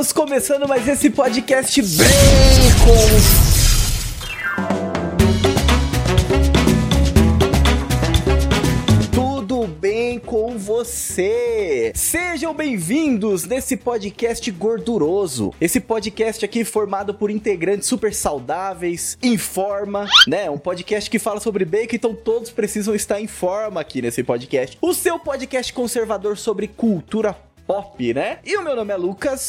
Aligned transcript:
Estamos 0.00 0.12
começando 0.14 0.66
mais 0.66 0.88
esse 0.88 1.10
podcast 1.10 1.82
bem 1.82 2.40
com 10.18 10.58
você? 10.58 11.92
Sejam 11.94 12.54
bem-vindos 12.54 13.44
nesse 13.44 13.76
podcast 13.76 14.50
gorduroso. 14.50 15.52
Esse 15.60 15.80
podcast 15.80 16.44
aqui 16.44 16.64
formado 16.64 17.14
por 17.14 17.30
integrantes 17.30 17.88
super 17.88 18.14
saudáveis, 18.14 19.18
em 19.22 19.36
forma, 19.36 20.06
né? 20.26 20.48
Um 20.48 20.58
podcast 20.58 21.10
que 21.10 21.18
fala 21.18 21.40
sobre 21.40 21.64
bacon, 21.64 21.96
então 21.96 22.14
todos 22.14 22.50
precisam 22.50 22.94
estar 22.94 23.20
em 23.20 23.26
forma 23.26 23.80
aqui 23.80 24.00
nesse 24.00 24.22
podcast. 24.22 24.78
O 24.80 24.94
seu 24.94 25.18
podcast 25.18 25.72
conservador 25.72 26.38
sobre 26.38 26.68
cultura 26.68 27.36
pop, 27.70 28.12
né? 28.12 28.38
E 28.44 28.56
o 28.56 28.64
meu 28.64 28.74
nome 28.74 28.92
é 28.92 28.96
Lucas. 28.96 29.46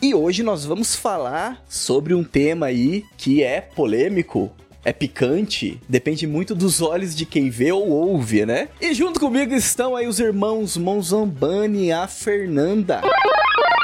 E 0.00 0.14
hoje 0.14 0.44
nós 0.44 0.64
vamos 0.64 0.94
falar 0.94 1.60
sobre 1.68 2.14
um 2.14 2.22
tema 2.22 2.66
aí 2.66 3.04
que 3.16 3.42
é 3.42 3.60
polêmico, 3.60 4.52
é 4.84 4.92
picante, 4.92 5.80
depende 5.88 6.28
muito 6.28 6.54
dos 6.54 6.80
olhos 6.80 7.12
de 7.12 7.26
quem 7.26 7.50
vê 7.50 7.72
ou 7.72 7.88
ouve, 7.88 8.46
né? 8.46 8.68
E 8.80 8.94
junto 8.94 9.18
comigo 9.18 9.52
estão 9.52 9.96
aí 9.96 10.06
os 10.06 10.20
irmãos 10.20 10.76
Monzambani 10.76 11.86
e 11.86 11.92
a 11.92 12.06
Fernanda. 12.06 13.00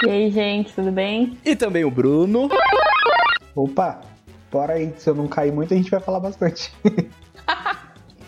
E 0.07 0.09
aí, 0.09 0.31
gente, 0.31 0.73
tudo 0.73 0.93
bem? 0.93 1.37
E 1.45 1.57
também 1.57 1.85
o 1.85 1.91
Bruno. 1.91 2.49
Opa, 3.57 4.01
bora 4.53 4.75
aí, 4.75 4.95
se 4.97 5.11
eu 5.11 5.15
não 5.17 5.27
cair 5.27 5.53
muito 5.53 5.75
a 5.75 5.77
gente 5.77 5.91
vai 5.91 5.99
falar 5.99 6.21
bastante. 6.21 6.73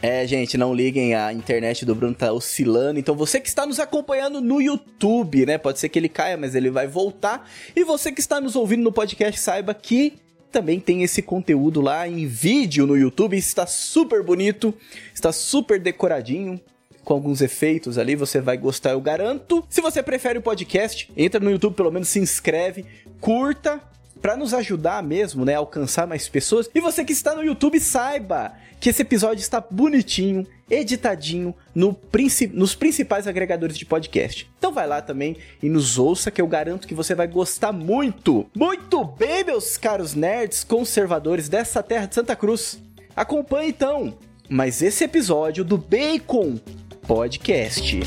É, 0.02 0.26
gente, 0.26 0.58
não 0.58 0.74
liguem, 0.74 1.14
a 1.14 1.32
internet 1.32 1.84
do 1.84 1.94
Bruno 1.94 2.12
tá 2.12 2.32
oscilando. 2.32 2.98
Então 2.98 3.14
você 3.14 3.38
que 3.38 3.48
está 3.48 3.64
nos 3.64 3.78
acompanhando 3.78 4.40
no 4.40 4.60
YouTube, 4.60 5.46
né? 5.46 5.56
Pode 5.56 5.78
ser 5.78 5.88
que 5.88 5.96
ele 5.96 6.08
caia, 6.08 6.36
mas 6.36 6.56
ele 6.56 6.70
vai 6.70 6.88
voltar. 6.88 7.48
E 7.74 7.84
você 7.84 8.10
que 8.10 8.20
está 8.20 8.40
nos 8.40 8.56
ouvindo 8.56 8.82
no 8.82 8.90
podcast, 8.90 9.38
saiba 9.38 9.72
que 9.72 10.14
também 10.50 10.80
tem 10.80 11.04
esse 11.04 11.22
conteúdo 11.22 11.80
lá 11.80 12.08
em 12.08 12.26
vídeo 12.26 12.84
no 12.84 12.96
YouTube. 12.96 13.36
Está 13.36 13.64
super 13.64 14.24
bonito, 14.24 14.74
está 15.14 15.30
super 15.32 15.78
decoradinho. 15.78 16.60
Com 17.04 17.14
alguns 17.14 17.40
efeitos 17.40 17.96
ali, 17.96 18.16
você 18.16 18.40
vai 18.40 18.56
gostar, 18.56 18.90
eu 18.90 19.00
garanto. 19.00 19.64
Se 19.68 19.80
você 19.80 20.02
prefere 20.02 20.38
o 20.38 20.42
podcast, 20.42 21.10
entra 21.16 21.40
no 21.40 21.50
YouTube, 21.50 21.74
pelo 21.74 21.90
menos 21.90 22.08
se 22.08 22.20
inscreve, 22.20 22.84
curta, 23.20 23.80
para 24.20 24.36
nos 24.36 24.54
ajudar 24.54 25.02
mesmo, 25.02 25.44
né, 25.44 25.56
a 25.56 25.58
alcançar 25.58 26.06
mais 26.06 26.28
pessoas. 26.28 26.70
E 26.72 26.80
você 26.80 27.04
que 27.04 27.12
está 27.12 27.34
no 27.34 27.42
YouTube, 27.42 27.80
saiba 27.80 28.54
que 28.82 28.90
esse 28.90 29.00
episódio 29.00 29.40
está 29.40 29.60
bonitinho, 29.60 30.44
editadinho 30.68 31.54
no 31.72 31.94
princi 31.94 32.48
nos 32.48 32.74
principais 32.74 33.28
agregadores 33.28 33.78
de 33.78 33.86
podcast. 33.86 34.50
Então 34.58 34.72
vai 34.72 34.88
lá 34.88 35.00
também 35.00 35.36
e 35.62 35.68
nos 35.68 36.00
ouça 36.00 36.32
que 36.32 36.42
eu 36.42 36.48
garanto 36.48 36.88
que 36.88 36.94
você 36.94 37.14
vai 37.14 37.28
gostar 37.28 37.70
muito. 37.70 38.44
Muito 38.52 39.04
bem, 39.04 39.44
meus 39.44 39.76
caros 39.78 40.16
nerds 40.16 40.64
conservadores 40.64 41.48
dessa 41.48 41.80
terra 41.80 42.06
de 42.06 42.16
Santa 42.16 42.34
Cruz. 42.34 42.82
Acompanhe 43.14 43.68
então 43.68 44.18
mais 44.48 44.82
esse 44.82 45.04
episódio 45.04 45.64
do 45.64 45.78
Bacon 45.78 46.58
Podcast. 47.06 48.00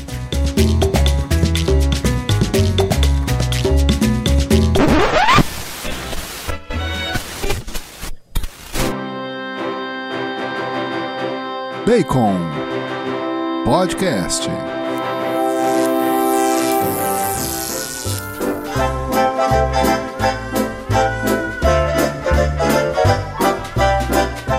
Bacon 11.86 12.34
Podcast. 13.64 14.50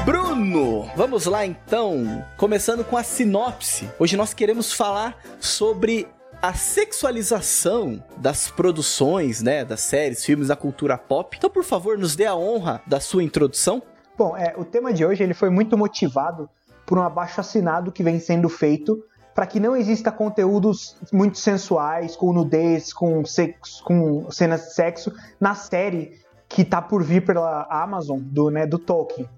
Bruno, 0.06 0.90
vamos 0.96 1.26
lá 1.26 1.46
então, 1.46 2.26
começando 2.38 2.86
com 2.86 2.96
a 2.96 3.04
sinopse. 3.04 3.92
Hoje 4.00 4.16
nós 4.16 4.34
queremos 4.34 4.72
falar 4.72 5.22
sobre 5.38 6.08
a 6.42 6.54
sexualização 6.54 8.02
das 8.16 8.50
produções, 8.50 9.42
né, 9.42 9.66
das 9.66 9.82
séries, 9.82 10.24
filmes 10.24 10.48
da 10.48 10.56
cultura 10.56 10.98
pop. 10.98 11.36
Então, 11.38 11.50
por 11.50 11.66
favor, 11.66 11.98
nos 11.98 12.16
dê 12.16 12.26
a 12.26 12.38
honra 12.38 12.82
da 12.88 13.02
sua 13.02 13.22
introdução. 13.22 13.84
Bom, 14.18 14.38
é, 14.38 14.54
o 14.58 14.64
tema 14.64 14.94
de 14.94 15.06
hoje 15.06 15.22
ele 15.22 15.34
foi 15.34 15.50
muito 15.50 15.78
motivado 15.78 16.50
por 16.88 16.98
um 16.98 17.04
abaixo 17.04 17.42
assinado 17.42 17.92
que 17.92 18.02
vem 18.02 18.18
sendo 18.18 18.48
feito 18.48 19.04
para 19.36 19.46
que 19.46 19.60
não 19.60 19.76
exista 19.76 20.12
conteúdos 20.12 20.98
muito 21.14 21.38
sensuais, 21.38 22.16
com 22.16 22.34
nudez, 22.34 22.92
com 22.92 23.24
sexo, 23.24 23.84
com 23.84 24.32
cenas 24.32 24.62
de 24.62 24.74
sexo 24.74 25.14
na 25.40 25.54
série 25.54 26.14
que 26.50 26.66
tá 26.66 26.82
por 26.82 27.04
vir 27.04 27.24
pela 27.24 27.68
Amazon 27.70 28.20
do, 28.20 28.50
né, 28.50 28.66
do 28.66 28.80
Tolkien. 28.80 29.30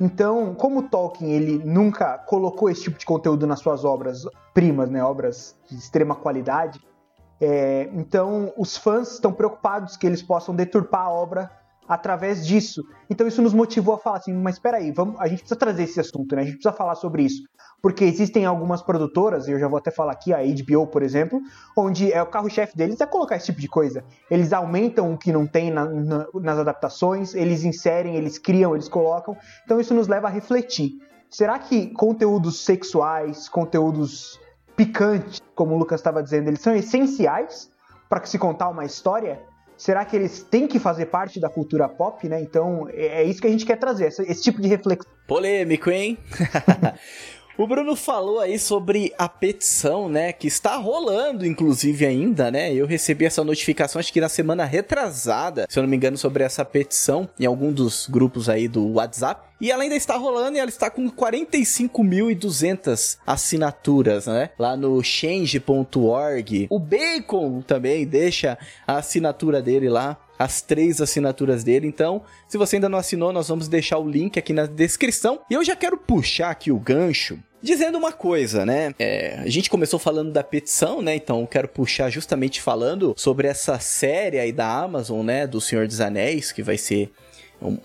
Então, 0.00 0.54
como 0.54 0.80
o 0.80 0.82
Tolkien 0.84 1.32
ele 1.32 1.58
nunca 1.64 2.16
colocou 2.16 2.70
esse 2.70 2.84
tipo 2.84 2.98
de 2.98 3.04
conteúdo 3.04 3.46
nas 3.46 3.58
suas 3.58 3.84
obras 3.84 4.24
primas, 4.54 4.88
né, 4.88 5.04
obras 5.04 5.54
de 5.68 5.76
extrema 5.76 6.14
qualidade, 6.14 6.80
é, 7.38 7.90
então 7.92 8.54
os 8.56 8.76
fãs 8.76 9.14
estão 9.14 9.32
preocupados 9.32 9.96
que 9.96 10.06
eles 10.06 10.22
possam 10.22 10.54
deturpar 10.54 11.02
a 11.02 11.10
obra 11.10 11.50
através 11.92 12.46
disso. 12.46 12.82
Então 13.10 13.26
isso 13.26 13.42
nos 13.42 13.52
motivou 13.52 13.94
a 13.94 13.98
falar 13.98 14.16
assim, 14.18 14.32
mas 14.32 14.54
espera 14.54 14.78
aí, 14.78 14.90
vamos, 14.90 15.20
a 15.20 15.28
gente 15.28 15.40
precisa 15.40 15.58
trazer 15.58 15.82
esse 15.82 16.00
assunto, 16.00 16.34
né? 16.34 16.42
A 16.42 16.44
gente 16.44 16.54
precisa 16.54 16.72
falar 16.72 16.94
sobre 16.94 17.22
isso, 17.22 17.42
porque 17.82 18.04
existem 18.04 18.46
algumas 18.46 18.80
produtoras, 18.80 19.46
e 19.46 19.52
eu 19.52 19.58
já 19.58 19.68
vou 19.68 19.76
até 19.76 19.90
falar 19.90 20.12
aqui 20.12 20.32
a 20.32 20.38
HBO, 20.38 20.86
por 20.86 21.02
exemplo, 21.02 21.38
onde 21.76 22.10
é 22.10 22.22
o 22.22 22.26
carro-chefe 22.26 22.76
deles 22.76 23.00
é 23.00 23.06
colocar 23.06 23.36
esse 23.36 23.46
tipo 23.46 23.60
de 23.60 23.68
coisa. 23.68 24.02
Eles 24.30 24.52
aumentam 24.52 25.12
o 25.12 25.18
que 25.18 25.30
não 25.30 25.46
tem 25.46 25.70
na, 25.70 25.84
na, 25.84 26.26
nas 26.34 26.58
adaptações, 26.58 27.34
eles 27.34 27.62
inserem, 27.62 28.16
eles 28.16 28.38
criam, 28.38 28.74
eles 28.74 28.88
colocam. 28.88 29.36
Então 29.64 29.78
isso 29.78 29.92
nos 29.92 30.08
leva 30.08 30.28
a 30.28 30.30
refletir. 30.30 30.92
Será 31.28 31.58
que 31.58 31.88
conteúdos 31.88 32.64
sexuais, 32.64 33.48
conteúdos 33.48 34.40
picantes, 34.76 35.40
como 35.54 35.74
o 35.74 35.78
Lucas 35.78 36.00
estava 36.00 36.22
dizendo, 36.22 36.48
eles 36.48 36.60
são 36.60 36.74
essenciais 36.74 37.70
para 38.08 38.24
se 38.24 38.38
contar 38.38 38.68
uma 38.68 38.84
história? 38.84 39.51
Será 39.82 40.04
que 40.04 40.14
eles 40.14 40.44
têm 40.44 40.68
que 40.68 40.78
fazer 40.78 41.06
parte 41.06 41.40
da 41.40 41.48
cultura 41.48 41.88
pop, 41.88 42.28
né? 42.28 42.40
Então 42.40 42.86
é, 42.88 43.22
é 43.22 43.24
isso 43.24 43.40
que 43.40 43.48
a 43.48 43.50
gente 43.50 43.66
quer 43.66 43.74
trazer, 43.74 44.06
esse, 44.06 44.22
esse 44.22 44.40
tipo 44.40 44.62
de 44.62 44.68
reflexão. 44.68 45.10
Polêmico, 45.26 45.90
hein? 45.90 46.16
O 47.58 47.66
Bruno 47.66 47.94
falou 47.94 48.40
aí 48.40 48.58
sobre 48.58 49.12
a 49.18 49.28
petição, 49.28 50.08
né, 50.08 50.32
que 50.32 50.46
está 50.46 50.74
rolando, 50.76 51.44
inclusive, 51.44 52.06
ainda, 52.06 52.50
né? 52.50 52.72
Eu 52.72 52.86
recebi 52.86 53.26
essa 53.26 53.44
notificação, 53.44 54.00
acho 54.00 54.10
que 54.10 54.22
na 54.22 54.28
semana 54.30 54.64
retrasada, 54.64 55.66
se 55.68 55.78
eu 55.78 55.82
não 55.82 55.90
me 55.90 55.96
engano, 55.96 56.16
sobre 56.16 56.44
essa 56.44 56.64
petição 56.64 57.28
em 57.38 57.44
algum 57.44 57.70
dos 57.70 58.08
grupos 58.08 58.48
aí 58.48 58.68
do 58.68 58.94
WhatsApp. 58.94 59.42
E 59.60 59.70
ela 59.70 59.82
ainda 59.82 59.94
está 59.94 60.16
rolando 60.16 60.56
e 60.56 60.60
ela 60.60 60.70
está 60.70 60.88
com 60.90 61.10
45.200 61.10 63.18
assinaturas, 63.26 64.26
né? 64.26 64.48
Lá 64.58 64.74
no 64.76 65.04
change.org. 65.04 66.68
O 66.70 66.78
Bacon 66.78 67.60
também 67.60 68.06
deixa 68.06 68.56
a 68.86 68.96
assinatura 68.96 69.60
dele 69.60 69.90
lá 69.90 70.16
as 70.38 70.60
três 70.60 71.00
assinaturas 71.00 71.62
dele. 71.62 71.86
Então, 71.86 72.22
se 72.48 72.58
você 72.58 72.76
ainda 72.76 72.88
não 72.88 72.98
assinou, 72.98 73.32
nós 73.32 73.48
vamos 73.48 73.68
deixar 73.68 73.98
o 73.98 74.08
link 74.08 74.38
aqui 74.38 74.52
na 74.52 74.66
descrição. 74.66 75.40
E 75.50 75.54
eu 75.54 75.64
já 75.64 75.76
quero 75.76 75.96
puxar 75.96 76.50
aqui 76.50 76.70
o 76.70 76.78
gancho 76.78 77.38
dizendo 77.62 77.96
uma 77.96 78.12
coisa, 78.12 78.66
né? 78.66 78.92
É, 78.98 79.38
a 79.38 79.48
gente 79.48 79.70
começou 79.70 79.98
falando 79.98 80.32
da 80.32 80.42
petição, 80.42 81.00
né? 81.00 81.14
Então 81.14 81.40
eu 81.40 81.46
quero 81.46 81.68
puxar 81.68 82.10
justamente 82.10 82.60
falando 82.60 83.14
sobre 83.16 83.46
essa 83.46 83.78
série 83.78 84.38
aí 84.38 84.52
da 84.52 84.66
Amazon, 84.66 85.24
né? 85.24 85.46
Do 85.46 85.60
Senhor 85.60 85.86
dos 85.86 86.00
Anéis, 86.00 86.50
que 86.50 86.62
vai 86.62 86.76
ser 86.76 87.12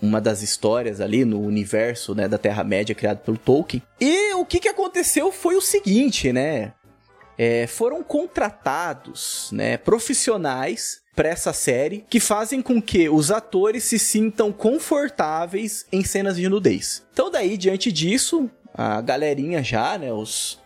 uma 0.02 0.20
das 0.20 0.42
histórias 0.42 1.00
ali 1.00 1.24
no 1.24 1.40
universo 1.40 2.12
né, 2.12 2.26
da 2.26 2.36
Terra-média 2.36 2.96
criado 2.96 3.18
pelo 3.18 3.36
Tolkien. 3.36 3.80
E 4.00 4.34
o 4.34 4.44
que, 4.44 4.58
que 4.58 4.68
aconteceu 4.68 5.30
foi 5.30 5.54
o 5.54 5.60
seguinte, 5.60 6.32
né? 6.32 6.72
É, 7.38 7.68
foram 7.68 8.02
contratados 8.02 9.50
né, 9.52 9.76
profissionais 9.76 11.00
para 11.18 11.30
essa 11.30 11.52
série 11.52 12.04
que 12.08 12.20
fazem 12.20 12.62
com 12.62 12.80
que 12.80 13.08
os 13.08 13.32
atores 13.32 13.82
se 13.82 13.98
sintam 13.98 14.52
confortáveis 14.52 15.84
em 15.90 16.04
cenas 16.04 16.36
de 16.36 16.48
nudez. 16.48 17.04
Então 17.12 17.28
daí 17.28 17.56
diante 17.56 17.90
disso, 17.90 18.48
a 18.72 19.00
galerinha 19.00 19.60
já, 19.60 19.98
né, 19.98 20.12
os 20.12 20.60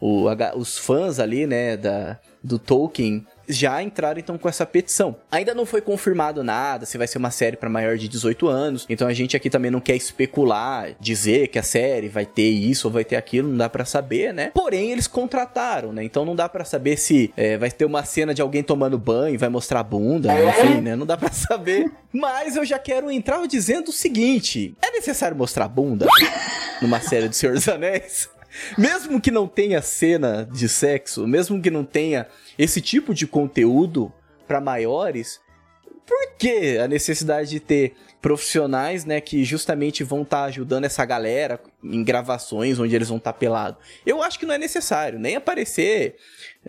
o, 0.00 0.26
os 0.56 0.78
fãs 0.78 1.18
ali, 1.18 1.46
né, 1.46 1.76
da, 1.76 2.18
do 2.42 2.58
Tolkien 2.58 3.26
já 3.48 3.82
entraram 3.82 4.18
então 4.18 4.36
com 4.38 4.48
essa 4.48 4.66
petição. 4.66 5.16
Ainda 5.30 5.54
não 5.54 5.64
foi 5.64 5.80
confirmado 5.80 6.42
nada 6.42 6.84
se 6.86 6.98
vai 6.98 7.06
ser 7.06 7.18
uma 7.18 7.30
série 7.30 7.56
para 7.56 7.70
maior 7.70 7.96
de 7.96 8.08
18 8.08 8.48
anos, 8.48 8.86
então 8.88 9.06
a 9.06 9.12
gente 9.12 9.36
aqui 9.36 9.48
também 9.48 9.70
não 9.70 9.80
quer 9.80 9.96
especular, 9.96 10.90
dizer 11.00 11.48
que 11.48 11.58
a 11.58 11.62
série 11.62 12.08
vai 12.08 12.26
ter 12.26 12.48
isso 12.48 12.88
ou 12.88 12.92
vai 12.92 13.04
ter 13.04 13.16
aquilo, 13.16 13.48
não 13.48 13.56
dá 13.56 13.68
para 13.68 13.84
saber, 13.84 14.32
né? 14.32 14.50
Porém, 14.52 14.92
eles 14.92 15.06
contrataram, 15.06 15.92
né? 15.92 16.02
Então 16.02 16.24
não 16.24 16.34
dá 16.34 16.48
para 16.48 16.64
saber 16.64 16.96
se 16.96 17.32
é, 17.36 17.56
vai 17.56 17.70
ter 17.70 17.84
uma 17.84 18.04
cena 18.04 18.34
de 18.34 18.42
alguém 18.42 18.62
tomando 18.62 18.98
banho, 18.98 19.38
vai 19.38 19.48
mostrar 19.48 19.80
a 19.80 19.84
bunda, 19.84 20.32
né? 20.32 20.48
enfim, 20.48 20.80
né? 20.80 20.96
Não 20.96 21.06
dá 21.06 21.16
para 21.16 21.32
saber. 21.32 21.90
Mas 22.12 22.56
eu 22.56 22.64
já 22.64 22.78
quero 22.78 23.10
entrar 23.10 23.46
dizendo 23.46 23.88
o 23.88 23.92
seguinte: 23.92 24.74
é 24.82 24.90
necessário 24.90 25.36
mostrar 25.36 25.66
a 25.66 25.68
bunda 25.68 26.06
numa 26.82 27.00
série 27.00 27.28
do 27.28 27.34
Senhor 27.34 27.54
dos 27.54 27.68
Anéis? 27.68 28.28
Mesmo 28.76 29.20
que 29.20 29.30
não 29.30 29.46
tenha 29.46 29.82
cena 29.82 30.48
de 30.50 30.68
sexo, 30.68 31.26
mesmo 31.26 31.60
que 31.60 31.70
não 31.70 31.84
tenha 31.84 32.26
esse 32.58 32.80
tipo 32.80 33.14
de 33.14 33.26
conteúdo 33.26 34.12
para 34.46 34.60
maiores, 34.60 35.40
por 36.06 36.36
que 36.38 36.78
a 36.78 36.86
necessidade 36.86 37.50
de 37.50 37.60
ter 37.60 37.94
profissionais, 38.22 39.04
né, 39.04 39.20
que 39.20 39.44
justamente 39.44 40.04
vão 40.04 40.22
estar 40.22 40.42
tá 40.42 40.44
ajudando 40.44 40.84
essa 40.84 41.04
galera 41.04 41.60
em 41.82 42.02
gravações 42.02 42.78
onde 42.78 42.94
eles 42.94 43.08
vão 43.08 43.18
estar 43.18 43.32
tá 43.32 43.38
pelados? 43.38 43.80
Eu 44.06 44.22
acho 44.22 44.38
que 44.38 44.46
não 44.46 44.54
é 44.54 44.58
necessário, 44.58 45.18
nem 45.18 45.36
aparecer. 45.36 46.16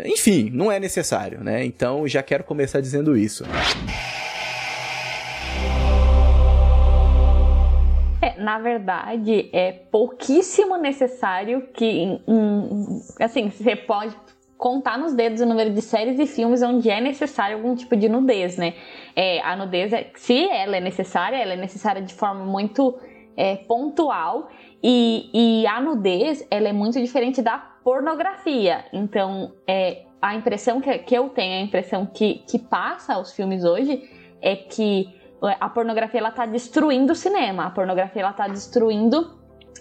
Enfim, 0.06 0.50
não 0.52 0.72
é 0.72 0.80
necessário, 0.80 1.44
né? 1.44 1.64
Então 1.64 2.08
já 2.08 2.24
quero 2.24 2.44
começar 2.44 2.82
dizendo 2.82 3.16
isso. 3.16 3.44
Na 8.48 8.60
verdade, 8.60 9.50
é 9.52 9.74
pouquíssimo 9.74 10.78
necessário 10.78 11.68
que, 11.74 12.18
assim, 13.20 13.50
você 13.50 13.76
pode 13.76 14.16
contar 14.58 14.98
nos 14.98 15.14
dedos 15.14 15.42
o 15.42 15.46
número 15.46 15.70
de 15.74 15.82
séries 15.82 16.18
e 16.18 16.26
filmes 16.26 16.62
onde 16.62 16.90
é 16.90 17.02
necessário 17.02 17.58
algum 17.58 17.76
tipo 17.76 17.98
de 17.98 18.08
nudez, 18.08 18.56
né? 18.56 18.74
É, 19.14 19.42
a 19.42 19.54
nudez, 19.58 19.92
é, 19.92 20.10
se 20.16 20.48
ela 20.48 20.78
é 20.78 20.80
necessária, 20.80 21.36
ela 21.36 21.56
é 21.56 21.56
necessária 21.58 22.02
de 22.02 22.14
forma 22.14 22.46
muito 22.46 22.98
é, 23.36 23.58
pontual 23.58 24.48
e, 24.82 25.30
e, 25.34 25.68
a 25.68 25.82
nudez, 25.82 26.48
ela 26.50 26.70
é 26.70 26.74
muito 26.74 27.02
diferente 27.02 27.42
da 27.42 27.58
pornografia. 27.58 28.86
Então, 28.94 29.52
é, 29.68 30.04
a 30.22 30.36
impressão 30.36 30.80
que, 30.80 31.00
que 31.00 31.16
eu 31.16 31.28
tenho, 31.28 31.60
a 31.60 31.66
impressão 31.66 32.06
que, 32.06 32.36
que 32.50 32.58
passa 32.58 33.16
aos 33.16 33.34
filmes 33.34 33.66
hoje 33.66 34.10
é 34.42 34.56
que 34.56 35.14
a 35.42 35.70
pornografia 35.70 36.20
ela 36.20 36.32
tá 36.32 36.46
destruindo 36.46 37.14
o 37.14 37.16
cinema, 37.16 37.66
a 37.66 37.70
pornografia 37.70 38.22
ela 38.22 38.34
tá 38.34 38.48
destruindo 38.48 39.38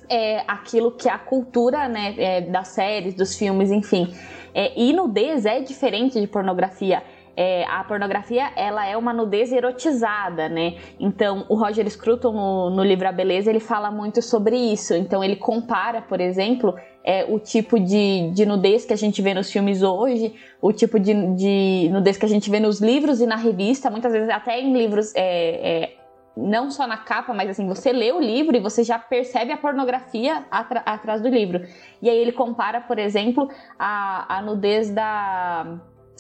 é, 0.08 0.44
aquilo 0.46 0.92
que 0.92 1.08
a 1.08 1.18
cultura 1.18 1.88
né, 1.88 2.14
é, 2.18 2.40
das 2.42 2.68
séries, 2.68 3.14
dos 3.14 3.36
filmes, 3.36 3.70
enfim, 3.70 4.14
é, 4.54 4.78
e 4.78 4.92
nudez 4.92 5.46
é 5.46 5.60
diferente 5.60 6.20
de 6.20 6.26
pornografia. 6.26 7.02
É, 7.36 7.64
a 7.66 7.84
pornografia 7.84 8.50
ela 8.56 8.86
é 8.86 8.96
uma 8.96 9.12
nudez 9.12 9.52
erotizada, 9.52 10.48
né? 10.48 10.76
Então 10.98 11.44
o 11.50 11.54
Roger 11.54 11.88
Scruton 11.90 12.32
no, 12.32 12.70
no, 12.70 12.82
livro 12.82 13.06
A 13.06 13.12
Beleza 13.12 13.50
ele 13.50 13.60
fala 13.60 13.90
muito 13.90 14.22
sobre 14.22 14.56
isso. 14.56 14.94
Então 14.94 15.22
ele 15.22 15.36
compara, 15.36 16.00
por 16.00 16.18
exemplo, 16.18 16.74
é, 17.04 17.26
o 17.28 17.38
tipo 17.38 17.78
de, 17.78 18.30
de 18.30 18.46
nudez 18.46 18.86
que 18.86 18.92
a 18.94 18.96
gente 18.96 19.20
vê 19.20 19.34
nos 19.34 19.52
filmes 19.52 19.82
hoje, 19.82 20.34
o 20.62 20.72
tipo 20.72 20.98
de, 20.98 21.12
de 21.34 21.90
nudez 21.92 22.16
que 22.16 22.24
a 22.24 22.28
gente 22.28 22.50
vê 22.50 22.58
nos 22.58 22.80
livros 22.80 23.20
e 23.20 23.26
na 23.26 23.36
revista, 23.36 23.90
muitas 23.90 24.12
vezes 24.12 24.30
até 24.30 24.58
em 24.58 24.72
livros 24.72 25.14
é, 25.14 25.82
é 25.82 25.96
não 26.36 26.70
só 26.70 26.86
na 26.86 26.98
capa, 26.98 27.32
mas 27.32 27.48
assim, 27.48 27.66
você 27.66 27.92
lê 27.92 28.12
o 28.12 28.20
livro 28.20 28.54
e 28.56 28.60
você 28.60 28.84
já 28.84 28.98
percebe 28.98 29.52
a 29.52 29.56
pornografia 29.56 30.44
atrás 30.50 31.22
do 31.22 31.28
livro. 31.28 31.66
E 32.02 32.10
aí 32.10 32.18
ele 32.18 32.32
compara, 32.32 32.80
por 32.80 32.98
exemplo, 32.98 33.48
a, 33.78 34.36
a 34.36 34.42
nudez 34.42 34.90
da, 34.90 35.78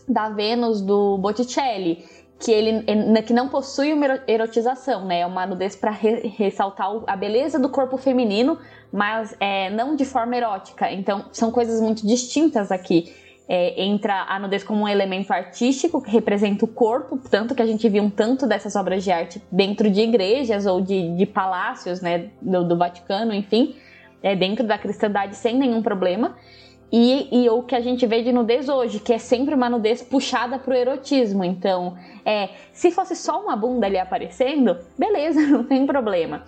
da 0.08 0.28
Vênus 0.28 0.80
do 0.80 1.18
Botticelli, 1.18 2.04
que 2.38 2.50
ele 2.50 2.84
que 3.22 3.32
não 3.32 3.48
possui 3.48 3.92
uma 3.92 4.20
erotização, 4.28 5.04
né? 5.04 5.20
É 5.20 5.26
uma 5.26 5.46
nudez 5.46 5.74
para 5.74 5.90
re, 5.90 6.28
ressaltar 6.36 6.90
a 7.06 7.16
beleza 7.16 7.58
do 7.58 7.68
corpo 7.68 7.96
feminino, 7.96 8.58
mas 8.92 9.34
é, 9.40 9.70
não 9.70 9.96
de 9.96 10.04
forma 10.04 10.36
erótica. 10.36 10.92
Então, 10.92 11.24
são 11.32 11.50
coisas 11.50 11.80
muito 11.80 12.06
distintas 12.06 12.70
aqui 12.70 13.12
é, 13.48 13.84
entra 13.84 14.24
a 14.28 14.38
nudez 14.38 14.64
como 14.64 14.82
um 14.82 14.88
elemento 14.88 15.32
artístico 15.32 16.02
que 16.02 16.10
representa 16.10 16.64
o 16.64 16.68
corpo, 16.68 17.18
tanto 17.30 17.54
que 17.54 17.62
a 17.62 17.66
gente 17.66 17.88
viu 17.88 18.02
um 18.02 18.10
tanto 18.10 18.46
dessas 18.46 18.74
obras 18.74 19.04
de 19.04 19.12
arte 19.12 19.40
dentro 19.50 19.88
de 19.88 20.00
igrejas 20.00 20.66
ou 20.66 20.80
de, 20.80 21.16
de 21.16 21.26
palácios, 21.26 22.00
né, 22.00 22.30
do, 22.42 22.66
do 22.66 22.76
Vaticano, 22.76 23.32
enfim, 23.32 23.76
é, 24.22 24.34
dentro 24.34 24.66
da 24.66 24.76
cristandade 24.76 25.36
sem 25.36 25.56
nenhum 25.56 25.80
problema. 25.80 26.36
E, 26.92 27.44
e, 27.44 27.50
o 27.50 27.62
que 27.62 27.74
a 27.74 27.80
gente 27.80 28.06
vê 28.06 28.22
de 28.22 28.32
nudez 28.32 28.68
hoje, 28.68 29.00
que 29.00 29.12
é 29.12 29.18
sempre 29.18 29.54
uma 29.54 29.68
nudez 29.68 30.02
puxada 30.02 30.58
pro 30.58 30.72
erotismo. 30.72 31.42
Então, 31.44 31.96
é, 32.24 32.50
se 32.72 32.90
fosse 32.90 33.16
só 33.16 33.42
uma 33.42 33.56
bunda 33.56 33.86
ali 33.86 33.98
aparecendo, 33.98 34.76
beleza, 34.96 35.40
não 35.46 35.64
tem 35.64 35.84
problema. 35.84 36.44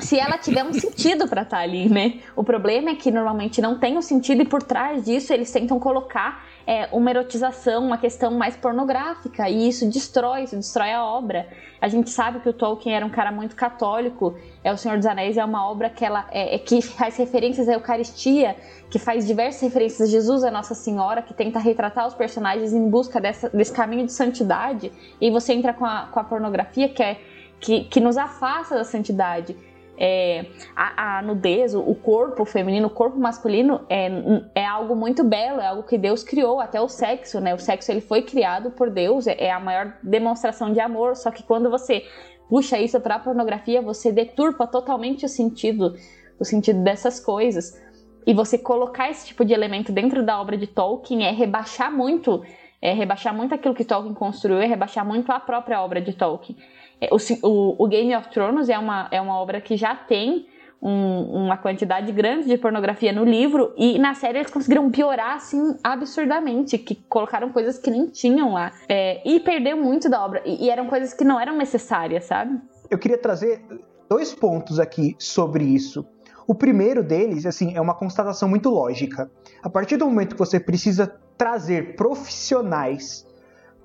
Se 0.00 0.18
ela 0.18 0.38
tiver 0.38 0.64
um 0.64 0.72
sentido 0.72 1.28
para 1.28 1.42
estar 1.42 1.58
tá 1.58 1.62
ali, 1.62 1.88
né? 1.88 2.20
O 2.34 2.42
problema 2.42 2.90
é 2.90 2.94
que 2.94 3.10
normalmente 3.10 3.60
não 3.60 3.78
tem 3.78 3.96
um 3.96 4.02
sentido 4.02 4.42
e 4.42 4.44
por 4.44 4.62
trás 4.62 5.04
disso 5.04 5.32
eles 5.32 5.50
tentam 5.50 5.78
colocar 5.78 6.44
é, 6.66 6.88
uma 6.92 7.10
erotização, 7.10 7.84
uma 7.84 7.98
questão 7.98 8.32
mais 8.32 8.56
pornográfica, 8.56 9.48
e 9.48 9.68
isso 9.68 9.88
destrói, 9.88 10.44
isso 10.44 10.56
destrói 10.56 10.92
a 10.92 11.04
obra. 11.04 11.48
A 11.80 11.88
gente 11.88 12.10
sabe 12.10 12.40
que 12.40 12.48
o 12.48 12.52
Tolkien 12.52 12.94
era 12.94 13.04
um 13.04 13.10
cara 13.10 13.32
muito 13.32 13.56
católico, 13.56 14.38
é 14.62 14.72
O 14.72 14.76
Senhor 14.76 14.96
dos 14.96 15.06
Anéis 15.06 15.36
é 15.36 15.44
uma 15.44 15.68
obra 15.68 15.90
que, 15.90 16.04
ela, 16.04 16.26
é, 16.30 16.54
é 16.54 16.58
que 16.58 16.80
faz 16.82 17.16
referências 17.16 17.68
à 17.68 17.74
Eucaristia, 17.74 18.56
que 18.90 18.98
faz 18.98 19.26
diversas 19.26 19.62
referências 19.62 20.08
a 20.08 20.10
Jesus, 20.10 20.44
a 20.44 20.50
Nossa 20.50 20.74
Senhora, 20.74 21.22
que 21.22 21.34
tenta 21.34 21.58
retratar 21.58 22.06
os 22.06 22.14
personagens 22.14 22.72
em 22.72 22.88
busca 22.88 23.20
dessa, 23.20 23.48
desse 23.48 23.72
caminho 23.72 24.06
de 24.06 24.12
santidade, 24.12 24.92
e 25.20 25.30
você 25.30 25.52
entra 25.52 25.72
com 25.72 25.84
a, 25.84 26.08
com 26.12 26.20
a 26.20 26.24
pornografia, 26.24 26.88
que, 26.88 27.02
é, 27.02 27.20
que, 27.58 27.84
que 27.84 28.00
nos 28.00 28.16
afasta 28.16 28.76
da 28.76 28.84
santidade 28.84 29.56
é, 30.02 30.46
a, 30.74 31.18
a, 31.18 31.22
nudez, 31.22 31.74
o 31.74 31.94
corpo 31.94 32.46
feminino, 32.46 32.86
o 32.86 32.90
corpo 32.90 33.18
masculino 33.18 33.82
é, 33.86 34.08
é 34.54 34.64
algo 34.64 34.96
muito 34.96 35.22
belo, 35.22 35.60
é 35.60 35.66
algo 35.66 35.82
que 35.82 35.98
Deus 35.98 36.24
criou, 36.24 36.58
até 36.58 36.80
o 36.80 36.88
sexo, 36.88 37.38
né? 37.38 37.54
O 37.54 37.58
sexo 37.58 37.92
ele 37.92 38.00
foi 38.00 38.22
criado 38.22 38.70
por 38.70 38.88
Deus, 38.88 39.26
é, 39.26 39.36
é 39.38 39.52
a 39.52 39.60
maior 39.60 39.92
demonstração 40.02 40.72
de 40.72 40.80
amor, 40.80 41.16
só 41.16 41.30
que 41.30 41.42
quando 41.42 41.68
você 41.68 42.02
puxa 42.48 42.78
isso 42.78 42.98
para 42.98 43.16
a 43.16 43.18
pornografia, 43.18 43.82
você 43.82 44.10
deturpa 44.10 44.66
totalmente 44.66 45.26
o 45.26 45.28
sentido, 45.28 45.94
o 46.38 46.44
sentido 46.46 46.82
dessas 46.82 47.20
coisas. 47.20 47.78
E 48.26 48.32
você 48.32 48.56
colocar 48.56 49.10
esse 49.10 49.26
tipo 49.26 49.44
de 49.44 49.52
elemento 49.52 49.92
dentro 49.92 50.24
da 50.24 50.40
obra 50.40 50.56
de 50.56 50.66
Tolkien 50.66 51.26
é 51.26 51.30
rebaixar 51.30 51.92
muito, 51.92 52.42
é 52.80 52.94
rebaixar 52.94 53.34
muito 53.34 53.54
aquilo 53.54 53.74
que 53.74 53.84
Tolkien 53.84 54.14
construiu, 54.14 54.60
é 54.60 54.66
rebaixar 54.66 55.06
muito 55.06 55.30
a 55.30 55.38
própria 55.38 55.82
obra 55.82 56.00
de 56.00 56.14
Tolkien. 56.14 56.56
É, 57.00 57.08
o, 57.12 57.16
o, 57.48 57.84
o, 57.84 57.88
Game 57.88 58.14
of 58.14 58.28
Thrones 58.30 58.68
é 58.68 58.78
uma, 58.78 59.08
é 59.10 59.20
uma 59.20 59.36
obra 59.38 59.60
que 59.60 59.76
já 59.76 59.94
tem 59.94 60.46
um, 60.82 61.44
uma 61.44 61.56
quantidade 61.56 62.10
grande 62.12 62.46
de 62.46 62.58
pornografia 62.58 63.12
no 63.12 63.24
livro 63.24 63.72
e 63.76 63.98
na 63.98 64.14
série 64.14 64.38
eles 64.38 64.50
conseguiram 64.50 64.90
piorar 64.90 65.36
assim 65.36 65.76
absurdamente, 65.82 66.78
que 66.78 66.94
colocaram 66.94 67.50
coisas 67.50 67.78
que 67.78 67.90
nem 67.90 68.06
tinham 68.06 68.52
lá 68.52 68.72
é, 68.88 69.20
e 69.28 69.40
perdeu 69.40 69.76
muito 69.76 70.08
da 70.08 70.24
obra 70.24 70.42
e, 70.44 70.66
e 70.66 70.70
eram 70.70 70.86
coisas 70.86 71.14
que 71.14 71.24
não 71.24 71.40
eram 71.40 71.56
necessárias, 71.56 72.24
sabe? 72.24 72.60
Eu 72.90 72.98
queria 72.98 73.18
trazer 73.18 73.62
dois 74.08 74.34
pontos 74.34 74.78
aqui 74.78 75.14
sobre 75.18 75.64
isso. 75.64 76.04
O 76.46 76.54
primeiro 76.54 77.04
deles, 77.04 77.46
assim, 77.46 77.76
é 77.76 77.80
uma 77.80 77.94
constatação 77.94 78.48
muito 78.48 78.68
lógica. 78.70 79.30
A 79.62 79.70
partir 79.70 79.96
do 79.96 80.04
momento 80.06 80.34
que 80.34 80.38
você 80.38 80.58
precisa 80.58 81.06
trazer 81.38 81.94
profissionais 81.94 83.24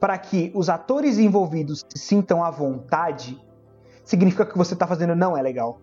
para 0.06 0.20
que 0.20 0.52
os 0.54 0.70
atores 0.70 1.18
envolvidos 1.18 1.84
se 1.90 1.98
sintam 1.98 2.44
à 2.44 2.52
vontade, 2.52 3.44
significa 4.04 4.46
que 4.46 4.56
você 4.56 4.76
está 4.76 4.86
fazendo 4.86 5.16
não 5.16 5.36
é 5.36 5.42
legal. 5.42 5.82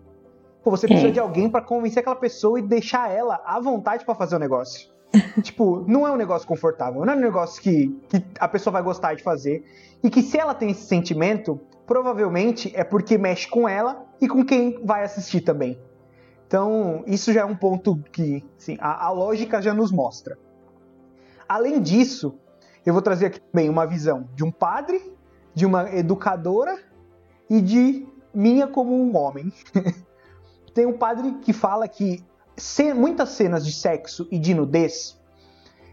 Pô, 0.63 0.71
você 0.71 0.87
precisa 0.87 1.09
é. 1.09 1.11
de 1.11 1.19
alguém 1.19 1.49
para 1.49 1.59
convencer 1.59 1.99
aquela 1.99 2.15
pessoa 2.15 2.57
e 2.57 2.61
deixar 2.61 3.11
ela 3.11 3.41
à 3.43 3.59
vontade 3.59 4.05
para 4.05 4.15
fazer 4.15 4.37
o 4.37 4.39
negócio. 4.39 4.89
tipo, 5.43 5.83
não 5.89 6.07
é 6.07 6.11
um 6.13 6.15
negócio 6.15 6.47
confortável, 6.47 7.03
não 7.03 7.11
é 7.11 7.17
um 7.17 7.19
negócio 7.19 7.61
que, 7.61 7.89
que 8.07 8.23
a 8.39 8.47
pessoa 8.47 8.71
vai 8.71 8.81
gostar 8.81 9.13
de 9.13 9.21
fazer. 9.21 9.65
E 10.01 10.09
que 10.09 10.21
se 10.21 10.39
ela 10.39 10.53
tem 10.53 10.71
esse 10.71 10.85
sentimento, 10.85 11.59
provavelmente 11.85 12.71
é 12.73 12.85
porque 12.85 13.17
mexe 13.17 13.49
com 13.49 13.67
ela 13.67 14.05
e 14.21 14.27
com 14.29 14.45
quem 14.45 14.79
vai 14.85 15.03
assistir 15.03 15.41
também. 15.41 15.77
Então, 16.47 17.03
isso 17.05 17.33
já 17.33 17.41
é 17.41 17.45
um 17.45 17.57
ponto 17.57 18.01
que 18.09 18.41
assim, 18.57 18.77
a, 18.79 19.07
a 19.07 19.09
lógica 19.09 19.61
já 19.61 19.73
nos 19.73 19.91
mostra. 19.91 20.39
Além 21.45 21.81
disso, 21.81 22.39
eu 22.85 22.93
vou 22.93 23.01
trazer 23.01 23.27
aqui 23.27 23.39
também 23.39 23.69
uma 23.69 23.85
visão 23.85 24.27
de 24.35 24.43
um 24.43 24.51
padre, 24.51 25.01
de 25.53 25.65
uma 25.65 25.93
educadora 25.95 26.77
e 27.49 27.61
de 27.61 28.07
minha 28.33 28.67
como 28.67 28.93
um 28.93 29.15
homem. 29.15 29.53
Tem 30.73 30.85
um 30.85 30.97
padre 30.97 31.33
que 31.41 31.53
fala 31.53 31.87
que 31.87 32.23
muitas 32.95 33.29
cenas 33.29 33.65
de 33.65 33.71
sexo 33.71 34.27
e 34.31 34.37
de 34.37 34.53
nudez, 34.53 35.19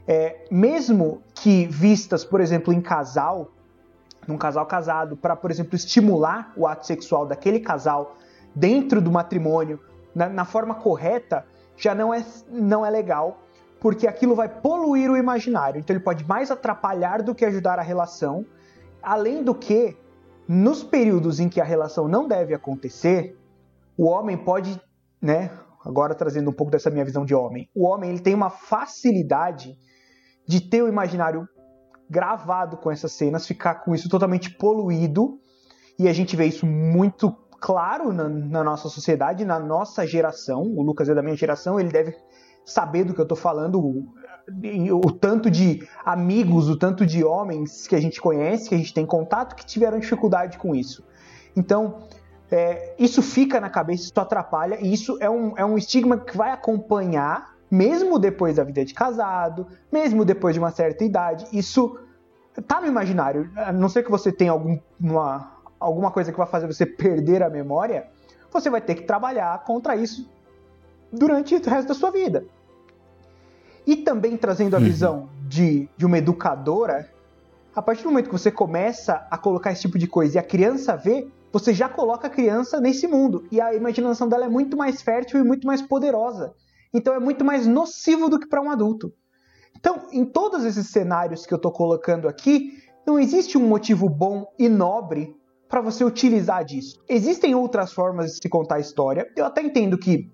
é, 0.06 0.46
mesmo 0.50 1.22
que 1.34 1.66
vistas, 1.66 2.24
por 2.24 2.40
exemplo, 2.40 2.72
em 2.72 2.80
casal, 2.80 3.52
num 4.26 4.36
casal 4.36 4.66
casado, 4.66 5.16
para, 5.16 5.36
por 5.36 5.50
exemplo, 5.50 5.76
estimular 5.76 6.52
o 6.56 6.66
ato 6.66 6.86
sexual 6.86 7.26
daquele 7.26 7.60
casal 7.60 8.16
dentro 8.54 9.00
do 9.00 9.10
matrimônio, 9.10 9.78
na, 10.14 10.28
na 10.28 10.44
forma 10.44 10.74
correta, 10.74 11.46
já 11.76 11.94
não 11.94 12.12
é, 12.12 12.24
não 12.50 12.84
é 12.84 12.90
legal 12.90 13.42
porque 13.80 14.06
aquilo 14.06 14.34
vai 14.34 14.48
poluir 14.48 15.10
o 15.10 15.16
imaginário. 15.16 15.80
Então 15.80 15.96
ele 15.96 16.04
pode 16.04 16.24
mais 16.28 16.50
atrapalhar 16.50 17.22
do 17.22 17.34
que 17.34 17.44
ajudar 17.44 17.78
a 17.78 17.82
relação. 17.82 18.44
Além 19.02 19.42
do 19.42 19.54
que, 19.54 19.96
nos 20.46 20.84
períodos 20.84 21.40
em 21.40 21.48
que 21.48 21.60
a 21.60 21.64
relação 21.64 22.06
não 22.06 22.28
deve 22.28 22.52
acontecer, 22.52 23.36
o 23.96 24.04
homem 24.04 24.36
pode, 24.36 24.78
né, 25.20 25.50
agora 25.84 26.14
trazendo 26.14 26.50
um 26.50 26.52
pouco 26.52 26.70
dessa 26.70 26.90
minha 26.90 27.04
visão 27.04 27.24
de 27.24 27.34
homem, 27.34 27.68
o 27.74 27.86
homem 27.86 28.10
ele 28.10 28.20
tem 28.20 28.34
uma 28.34 28.50
facilidade 28.50 29.78
de 30.46 30.60
ter 30.60 30.82
o 30.82 30.88
imaginário 30.88 31.48
gravado 32.08 32.76
com 32.76 32.90
essas 32.90 33.12
cenas, 33.12 33.46
ficar 33.46 33.76
com 33.76 33.94
isso 33.94 34.08
totalmente 34.08 34.50
poluído, 34.50 35.38
e 35.98 36.08
a 36.08 36.12
gente 36.12 36.36
vê 36.36 36.46
isso 36.46 36.66
muito 36.66 37.30
claro 37.60 38.12
na, 38.12 38.28
na 38.28 38.64
nossa 38.64 38.88
sociedade, 38.88 39.44
na 39.44 39.58
nossa 39.58 40.06
geração. 40.06 40.62
O 40.62 40.82
Lucas 40.82 41.08
é 41.08 41.14
da 41.14 41.22
minha 41.22 41.36
geração, 41.36 41.78
ele 41.78 41.90
deve 41.90 42.16
saber 42.64 43.04
do 43.04 43.14
que 43.14 43.20
eu 43.20 43.26
tô 43.26 43.36
falando. 43.36 43.78
o 43.78 45.12
tanto 45.12 45.50
de 45.50 45.86
amigos, 46.04 46.68
o 46.68 46.76
tanto 46.76 47.06
de 47.06 47.24
homens 47.24 47.86
que 47.86 47.94
a 47.94 48.00
gente 48.00 48.20
conhece, 48.20 48.68
que 48.68 48.74
a 48.74 48.78
gente 48.78 48.94
tem 48.94 49.06
contato, 49.06 49.54
que 49.54 49.64
tiveram 49.64 49.98
dificuldade 49.98 50.58
com 50.58 50.74
isso. 50.74 51.04
Então, 51.56 52.04
é, 52.50 52.94
isso 52.98 53.22
fica 53.22 53.60
na 53.60 53.70
cabeça, 53.70 54.04
isso 54.04 54.20
atrapalha, 54.20 54.78
e 54.80 54.92
isso 54.92 55.18
é 55.20 55.30
um, 55.30 55.56
é 55.56 55.64
um 55.64 55.78
estigma 55.78 56.18
que 56.18 56.36
vai 56.36 56.50
acompanhar, 56.50 57.54
mesmo 57.70 58.18
depois 58.18 58.56
da 58.56 58.64
vida 58.64 58.84
de 58.84 58.92
casado, 58.92 59.68
mesmo 59.92 60.24
depois 60.24 60.54
de 60.54 60.58
uma 60.58 60.70
certa 60.70 61.04
idade. 61.04 61.46
Isso 61.52 61.96
tá 62.66 62.80
no 62.80 62.86
imaginário. 62.86 63.50
A 63.56 63.72
não 63.72 63.88
ser 63.88 64.02
que 64.02 64.10
você 64.10 64.32
tenha 64.32 64.50
alguma, 64.50 65.52
alguma 65.78 66.10
coisa 66.10 66.32
que 66.32 66.38
vai 66.38 66.46
fazer 66.46 66.66
você 66.66 66.84
perder 66.86 67.42
a 67.42 67.50
memória, 67.50 68.08
você 68.52 68.68
vai 68.68 68.80
ter 68.80 68.96
que 68.96 69.02
trabalhar 69.02 69.62
contra 69.64 69.94
isso 69.94 70.28
durante 71.12 71.54
o 71.54 71.62
resto 71.62 71.88
da 71.88 71.94
sua 71.94 72.10
vida. 72.10 72.44
E 73.86 73.96
também 73.96 74.36
trazendo 74.36 74.74
a 74.76 74.78
uhum. 74.78 74.84
visão 74.84 75.28
de, 75.48 75.88
de 75.96 76.06
uma 76.06 76.18
educadora, 76.18 77.10
a 77.74 77.82
partir 77.82 78.02
do 78.02 78.10
momento 78.10 78.26
que 78.26 78.32
você 78.32 78.50
começa 78.50 79.26
a 79.30 79.38
colocar 79.38 79.72
esse 79.72 79.82
tipo 79.82 79.98
de 79.98 80.06
coisa 80.06 80.36
e 80.36 80.38
a 80.38 80.42
criança 80.42 80.96
vê, 80.96 81.28
você 81.52 81.74
já 81.74 81.88
coloca 81.88 82.26
a 82.26 82.30
criança 82.30 82.80
nesse 82.80 83.06
mundo. 83.06 83.44
E 83.50 83.60
a 83.60 83.74
imaginação 83.74 84.28
dela 84.28 84.44
é 84.44 84.48
muito 84.48 84.76
mais 84.76 85.02
fértil 85.02 85.40
e 85.40 85.44
muito 85.44 85.66
mais 85.66 85.82
poderosa. 85.82 86.54
Então 86.92 87.14
é 87.14 87.18
muito 87.18 87.44
mais 87.44 87.66
nocivo 87.66 88.28
do 88.28 88.38
que 88.38 88.48
para 88.48 88.60
um 88.60 88.70
adulto. 88.70 89.12
Então, 89.76 90.08
em 90.12 90.24
todos 90.24 90.64
esses 90.64 90.88
cenários 90.88 91.46
que 91.46 91.54
eu 91.54 91.56
estou 91.56 91.72
colocando 91.72 92.28
aqui, 92.28 92.78
não 93.06 93.18
existe 93.18 93.56
um 93.56 93.66
motivo 93.66 94.08
bom 94.08 94.46
e 94.58 94.68
nobre 94.68 95.34
para 95.68 95.80
você 95.80 96.04
utilizar 96.04 96.64
disso. 96.64 97.00
Existem 97.08 97.54
outras 97.54 97.92
formas 97.92 98.32
de 98.32 98.42
se 98.42 98.48
contar 98.48 98.76
a 98.76 98.80
história. 98.80 99.26
Eu 99.36 99.46
até 99.46 99.62
entendo 99.62 99.96
que 99.96 100.30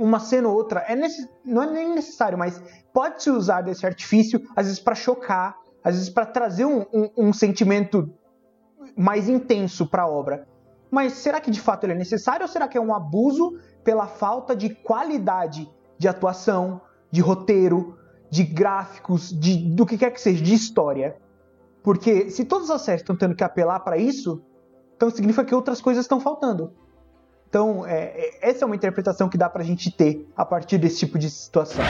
uma 0.00 0.18
cena 0.18 0.48
ou 0.48 0.54
outra 0.54 0.80
é 0.80 0.96
não 1.44 1.62
é 1.62 1.70
nem 1.70 1.94
necessário, 1.94 2.38
mas 2.38 2.60
pode 2.92 3.22
se 3.22 3.30
usar 3.30 3.60
desse 3.60 3.84
artifício, 3.84 4.40
às 4.56 4.66
vezes 4.66 4.80
para 4.80 4.94
chocar, 4.94 5.56
às 5.84 5.94
vezes 5.94 6.08
para 6.08 6.24
trazer 6.24 6.64
um, 6.64 6.86
um, 6.92 7.10
um, 7.16 7.32
sentimento 7.32 8.10
mais 8.96 9.28
intenso 9.28 9.86
para 9.86 10.02
a 10.02 10.08
obra. 10.08 10.48
Mas 10.90 11.12
será 11.12 11.38
que 11.38 11.50
de 11.50 11.60
fato 11.60 11.84
ele 11.84 11.92
é 11.92 11.96
necessário 11.96 12.42
ou 12.42 12.48
será 12.48 12.66
que 12.66 12.78
é 12.78 12.80
um 12.80 12.94
abuso 12.94 13.58
pela 13.84 14.06
falta 14.06 14.56
de 14.56 14.70
qualidade 14.70 15.70
de 15.98 16.08
atuação, 16.08 16.80
de 17.10 17.20
roteiro, 17.20 17.98
de 18.30 18.42
gráficos, 18.42 19.38
de 19.38 19.56
do 19.74 19.84
que 19.84 19.98
quer 19.98 20.10
que 20.10 20.20
seja, 20.20 20.42
de 20.42 20.54
história? 20.54 21.16
Porque 21.82 22.30
se 22.30 22.44
todas 22.44 22.70
as 22.70 22.80
séries 22.80 23.02
estão 23.02 23.16
tendo 23.16 23.34
que 23.34 23.44
apelar 23.44 23.80
para 23.80 23.98
isso, 23.98 24.42
então 24.96 25.10
significa 25.10 25.44
que 25.44 25.54
outras 25.54 25.80
coisas 25.80 26.04
estão 26.04 26.20
faltando. 26.20 26.72
Então, 27.50 27.84
é, 27.84 28.12
é, 28.14 28.50
essa 28.50 28.64
é 28.64 28.66
uma 28.66 28.76
interpretação 28.76 29.28
que 29.28 29.36
dá 29.36 29.50
pra 29.50 29.64
gente 29.64 29.90
ter 29.90 30.24
a 30.36 30.44
partir 30.44 30.78
desse 30.78 31.00
tipo 31.00 31.18
de 31.18 31.28
situação. 31.28 31.84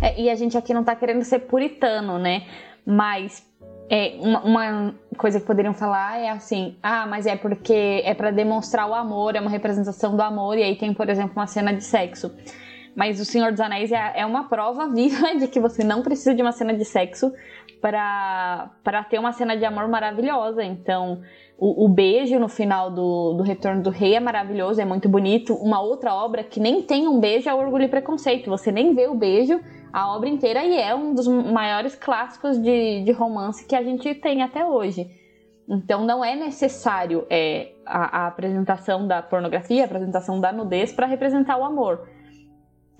É, 0.00 0.20
e 0.20 0.30
a 0.30 0.36
gente 0.36 0.56
aqui 0.56 0.72
não 0.72 0.84
tá 0.84 0.94
querendo 0.94 1.24
ser 1.24 1.40
puritano, 1.40 2.16
né? 2.16 2.46
Mas 2.86 3.44
é, 3.90 4.18
uma, 4.20 4.40
uma, 4.44 4.94
coisa 5.18 5.40
que 5.40 5.46
poderiam 5.46 5.74
falar 5.74 6.20
é 6.20 6.30
assim: 6.30 6.76
ah, 6.80 7.04
mas 7.08 7.26
é 7.26 7.34
porque 7.34 8.02
é 8.04 8.14
para 8.14 8.30
demonstrar 8.30 8.88
o 8.88 8.94
amor, 8.94 9.34
é 9.34 9.40
uma 9.40 9.50
representação 9.50 10.14
do 10.14 10.22
amor, 10.22 10.56
e 10.56 10.62
aí 10.62 10.76
tem, 10.76 10.94
por 10.94 11.08
exemplo, 11.08 11.32
uma 11.34 11.48
cena 11.48 11.74
de 11.74 11.82
sexo. 11.82 12.32
Mas 12.94 13.20
O 13.20 13.24
Senhor 13.24 13.50
dos 13.50 13.60
Anéis 13.60 13.92
é, 13.92 14.12
é 14.16 14.26
uma 14.26 14.48
prova 14.48 14.88
viva 14.92 15.34
de 15.34 15.48
que 15.48 15.60
você 15.60 15.84
não 15.84 16.02
precisa 16.02 16.34
de 16.34 16.42
uma 16.42 16.52
cena 16.52 16.74
de 16.74 16.84
sexo 16.84 17.32
para 17.80 19.04
ter 19.08 19.18
uma 19.18 19.32
cena 19.32 19.56
de 19.56 19.64
amor 19.64 19.88
maravilhosa. 19.88 20.62
Então, 20.62 21.22
o, 21.58 21.86
o, 21.86 21.88
beijo 21.88 22.38
no 22.38 22.48
final 22.48 22.90
do, 22.90 23.34
do 23.34 23.42
Retorno 23.42 23.82
do 23.82 23.90
Rei 23.90 24.14
é 24.14 24.20
maravilhoso, 24.20 24.80
é 24.80 24.84
muito 24.84 25.08
bonito. 25.08 25.54
Uma 25.54 25.80
outra 25.80 26.14
obra 26.14 26.44
que 26.44 26.60
nem 26.60 26.82
tem 26.82 27.08
um 27.08 27.18
beijo 27.18 27.48
é 27.48 27.54
Orgulho 27.54 27.84
e 27.84 27.88
Preconceito. 27.88 28.50
Você 28.50 28.70
nem 28.70 28.94
vê 28.94 29.06
o 29.06 29.14
beijo 29.14 29.60
a 29.92 30.14
obra 30.14 30.28
inteira 30.28 30.64
e 30.64 30.78
é 30.78 30.94
um 30.94 31.14
dos 31.14 31.26
maiores 31.26 31.94
clássicos 31.94 32.60
de, 32.60 33.02
de 33.02 33.12
romance 33.12 33.66
que 33.66 33.74
a 33.74 33.82
gente 33.82 34.14
tem 34.14 34.42
até 34.42 34.64
hoje. 34.64 35.10
Então 35.68 36.04
não 36.04 36.24
é 36.24 36.34
necessário 36.34 37.26
é, 37.28 37.72
a, 37.84 38.22
a 38.22 38.26
apresentação 38.26 39.06
da 39.06 39.22
pornografia, 39.22 39.82
a 39.82 39.86
apresentação 39.86 40.40
da 40.40 40.52
nudez 40.52 40.92
para 40.92 41.06
representar 41.06 41.56
o 41.56 41.64
amor. 41.64 42.08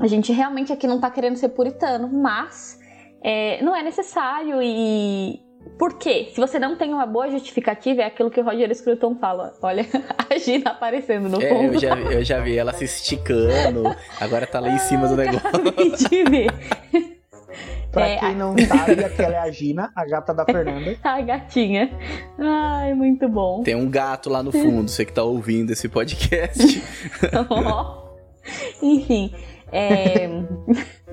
A 0.01 0.07
gente 0.07 0.33
realmente 0.33 0.73
aqui 0.73 0.87
não 0.87 0.97
está 0.97 1.11
querendo 1.11 1.37
ser 1.37 1.51
puritano, 1.51 2.09
mas 2.09 2.81
é, 3.23 3.63
não 3.63 3.77
é 3.77 3.83
necessário 3.83 4.61
e. 4.63 5.39
Por 5.79 5.99
quê? 5.99 6.29
Se 6.35 6.41
você 6.41 6.59
não 6.59 6.75
tem 6.75 6.93
uma 6.95 7.05
boa 7.05 7.29
justificativa, 7.29 8.01
é 8.01 8.07
aquilo 8.07 8.31
que 8.31 8.41
o 8.41 8.45
Roger 8.45 8.75
Scruton 8.75 9.15
fala. 9.17 9.53
Olha, 9.61 9.85
a 10.31 10.39
Gina 10.39 10.71
aparecendo 10.71 11.29
no 11.29 11.41
é, 11.41 11.49
fundo. 11.51 11.75
Eu 11.75 11.79
já, 11.79 11.95
eu 11.99 12.25
já 12.25 12.41
vi 12.41 12.57
ela 12.57 12.73
se 12.73 12.85
esticando, 12.85 13.95
agora 14.19 14.47
tá 14.47 14.59
lá 14.59 14.71
em 14.71 14.79
cima 14.79 15.07
do 15.07 15.17
negócio. 15.17 15.51
de 16.09 16.25
ver. 16.25 16.51
Pra 17.93 18.07
é, 18.07 18.19
quem 18.19 18.37
não 18.37 18.57
sabe, 18.57 19.05
aquela 19.05 19.35
é 19.35 19.39
a 19.39 19.51
Gina, 19.51 19.91
a 19.97 20.07
gata 20.07 20.33
da 20.33 20.45
Fernanda. 20.45 20.97
a 21.03 21.21
gatinha. 21.21 21.91
Ai, 22.39 22.95
muito 22.95 23.29
bom. 23.29 23.65
Tem 23.65 23.75
um 23.75 23.91
gato 23.91 24.31
lá 24.31 24.45
no 24.45 24.53
fundo, 24.53 24.89
você 24.89 25.05
que 25.05 25.13
tá 25.13 25.25
ouvindo 25.25 25.73
esse 25.73 25.89
podcast. 25.89 26.81
Enfim, 28.81 29.35
é, 29.73 30.29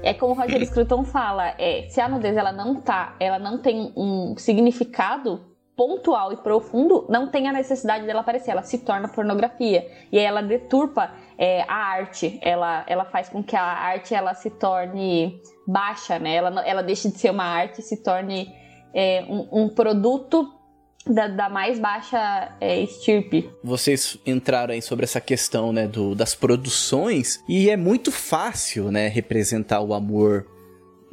é 0.04 0.14
como 0.14 0.34
o 0.34 0.36
Roger 0.36 0.66
Scruton 0.66 1.04
fala, 1.04 1.54
é, 1.58 1.88
se 1.90 2.00
a 2.02 2.08
nudez 2.08 2.36
ela 2.36 2.52
não 2.52 2.76
tá, 2.82 3.16
ela 3.20 3.40
não 3.40 3.58
tem 3.60 3.94
um 3.96 4.36
significado 4.38 5.42
pontual 5.76 6.34
e 6.34 6.38
profundo, 6.38 7.06
não 7.08 7.28
tem 7.28 7.48
a 7.48 7.54
necessidade 7.54 8.08
dela 8.08 8.22
aparecer, 8.22 8.50
ela 8.50 8.64
se 8.64 8.80
torna 8.80 9.08
pornografia. 9.08 9.88
E 10.12 10.18
aí 10.18 10.26
ela 10.26 10.42
deturpa 10.42 11.12
é, 11.38 11.62
a 11.68 11.76
arte, 11.76 12.40
ela, 12.42 12.84
ela 12.88 13.06
faz 13.06 13.30
com 13.30 13.44
que 13.44 13.56
a 13.56 13.62
arte 13.62 14.16
ela 14.16 14.34
se 14.34 14.50
torne 14.50 15.40
baixa, 15.68 16.18
né? 16.18 16.34
Ela, 16.34 16.66
ela 16.66 16.82
deixe 16.82 17.12
de 17.12 17.20
ser 17.20 17.30
uma 17.30 17.44
arte 17.44 17.80
e 17.80 17.84
se 17.84 18.02
torne 18.02 18.52
é, 18.92 19.24
um, 19.30 19.66
um 19.66 19.70
produto 19.70 20.52
da, 21.14 21.28
da 21.28 21.50
mais 21.50 21.80
baixa 21.80 22.52
é, 22.60 22.82
estirpe. 22.82 23.50
Vocês 23.64 24.18
entraram 24.26 24.74
aí 24.74 24.82
sobre 24.82 25.04
essa 25.06 25.22
questão, 25.22 25.72
né, 25.72 25.88
do, 25.88 26.16
das 26.16 26.36
produções, 26.36 27.44
e 27.48 27.70
é 27.70 27.78
muito 27.78 28.12
fácil, 28.12 28.92
né, 28.92 29.08
representar 29.08 29.82
o 29.82 29.94
amor 29.94 30.46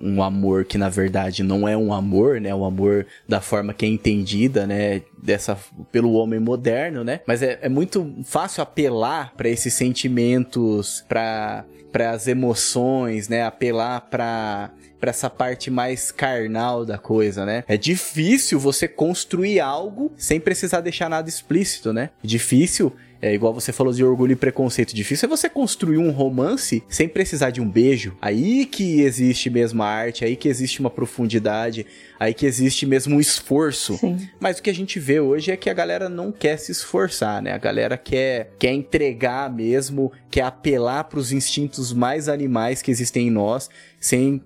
um 0.00 0.22
amor 0.22 0.64
que 0.64 0.76
na 0.76 0.88
verdade 0.88 1.42
não 1.42 1.68
é 1.68 1.76
um 1.76 1.92
amor, 1.92 2.40
né? 2.40 2.54
O 2.54 2.64
amor 2.64 3.06
da 3.28 3.40
forma 3.40 3.72
que 3.72 3.84
é 3.84 3.88
entendida, 3.88 4.66
né? 4.66 5.02
Dessa 5.22 5.58
pelo 5.90 6.12
homem 6.12 6.40
moderno, 6.40 7.04
né? 7.04 7.20
Mas 7.26 7.42
é, 7.42 7.58
é 7.62 7.68
muito 7.68 8.14
fácil 8.24 8.62
apelar 8.62 9.32
para 9.36 9.48
esses 9.48 9.74
sentimentos, 9.74 11.04
para 11.08 11.64
as 12.12 12.26
emoções, 12.26 13.28
né? 13.28 13.44
Apelar 13.44 14.02
para 14.02 14.70
para 15.04 15.10
essa 15.10 15.28
parte 15.28 15.70
mais 15.70 16.10
carnal 16.10 16.86
da 16.86 16.96
coisa, 16.96 17.44
né? 17.44 17.62
É 17.68 17.76
difícil 17.76 18.58
você 18.58 18.88
construir 18.88 19.60
algo 19.60 20.10
sem 20.16 20.40
precisar 20.40 20.80
deixar 20.80 21.10
nada 21.10 21.28
explícito, 21.28 21.92
né? 21.92 22.08
Difícil 22.22 22.90
é 23.24 23.32
igual 23.32 23.54
você 23.54 23.72
falou 23.72 23.90
de 23.90 24.04
orgulho 24.04 24.32
e 24.32 24.36
preconceito. 24.36 24.94
Difícil 24.94 25.26
é 25.26 25.30
você 25.30 25.48
construir 25.48 25.96
um 25.96 26.10
romance 26.10 26.82
sem 26.90 27.08
precisar 27.08 27.48
de 27.48 27.58
um 27.58 27.66
beijo. 27.66 28.14
Aí 28.20 28.66
que 28.66 29.00
existe 29.00 29.48
mesmo 29.48 29.82
a 29.82 29.86
arte, 29.86 30.26
aí 30.26 30.36
que 30.36 30.46
existe 30.46 30.78
uma 30.78 30.90
profundidade, 30.90 31.86
aí 32.20 32.34
que 32.34 32.44
existe 32.44 32.84
mesmo 32.84 33.16
um 33.16 33.20
esforço. 33.20 33.96
Sim. 33.96 34.28
Mas 34.38 34.58
o 34.58 34.62
que 34.62 34.68
a 34.68 34.74
gente 34.74 35.00
vê 35.00 35.20
hoje 35.20 35.50
é 35.50 35.56
que 35.56 35.70
a 35.70 35.72
galera 35.72 36.06
não 36.06 36.30
quer 36.30 36.58
se 36.58 36.70
esforçar, 36.70 37.40
né? 37.40 37.52
A 37.52 37.58
galera 37.58 37.96
quer, 37.96 38.52
quer 38.58 38.74
entregar 38.74 39.50
mesmo, 39.50 40.12
quer 40.30 40.42
apelar 40.42 41.04
para 41.04 41.18
os 41.18 41.32
instintos 41.32 41.94
mais 41.94 42.28
animais 42.28 42.82
que 42.82 42.90
existem 42.90 43.28
em 43.28 43.30
nós, 43.30 43.70
sem 43.98 44.42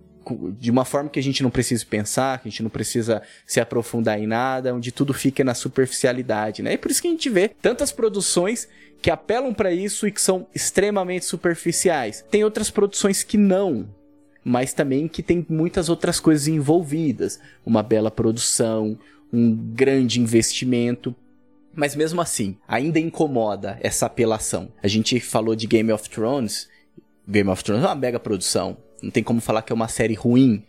de 0.58 0.70
uma 0.70 0.84
forma 0.84 1.08
que 1.10 1.18
a 1.18 1.22
gente 1.22 1.42
não 1.42 1.50
precisa 1.50 1.84
pensar, 1.86 2.40
que 2.40 2.48
a 2.48 2.50
gente 2.50 2.62
não 2.62 2.70
precisa 2.70 3.22
se 3.46 3.60
aprofundar 3.60 4.18
em 4.18 4.26
nada, 4.26 4.74
onde 4.74 4.92
tudo 4.92 5.14
fica 5.14 5.44
na 5.44 5.54
superficialidade, 5.54 6.62
né? 6.62 6.74
E 6.74 6.78
por 6.78 6.90
isso 6.90 7.02
que 7.02 7.08
a 7.08 7.10
gente 7.10 7.28
vê 7.30 7.48
tantas 7.48 7.92
produções 7.92 8.68
que 9.00 9.10
apelam 9.10 9.54
para 9.54 9.72
isso 9.72 10.06
e 10.06 10.12
que 10.12 10.20
são 10.20 10.46
extremamente 10.54 11.24
superficiais. 11.24 12.24
Tem 12.30 12.44
outras 12.44 12.70
produções 12.70 13.22
que 13.22 13.36
não, 13.36 13.88
mas 14.44 14.72
também 14.72 15.06
que 15.06 15.22
tem 15.22 15.46
muitas 15.48 15.88
outras 15.88 16.18
coisas 16.18 16.48
envolvidas, 16.48 17.40
uma 17.64 17.82
bela 17.82 18.10
produção, 18.10 18.98
um 19.32 19.54
grande 19.54 20.20
investimento. 20.20 21.14
Mas 21.74 21.94
mesmo 21.94 22.20
assim, 22.20 22.56
ainda 22.66 22.98
incomoda 22.98 23.78
essa 23.80 24.06
apelação. 24.06 24.72
A 24.82 24.88
gente 24.88 25.20
falou 25.20 25.54
de 25.54 25.66
Game 25.66 25.92
of 25.92 26.08
Thrones. 26.10 26.68
Game 27.26 27.48
of 27.48 27.62
Thrones 27.62 27.84
é 27.84 27.86
uma 27.86 27.94
mega 27.94 28.18
produção 28.18 28.76
não 29.02 29.10
tem 29.10 29.22
como 29.22 29.40
falar 29.40 29.62
que 29.62 29.72
é 29.72 29.74
uma 29.74 29.88
série 29.88 30.14
ruim. 30.14 30.64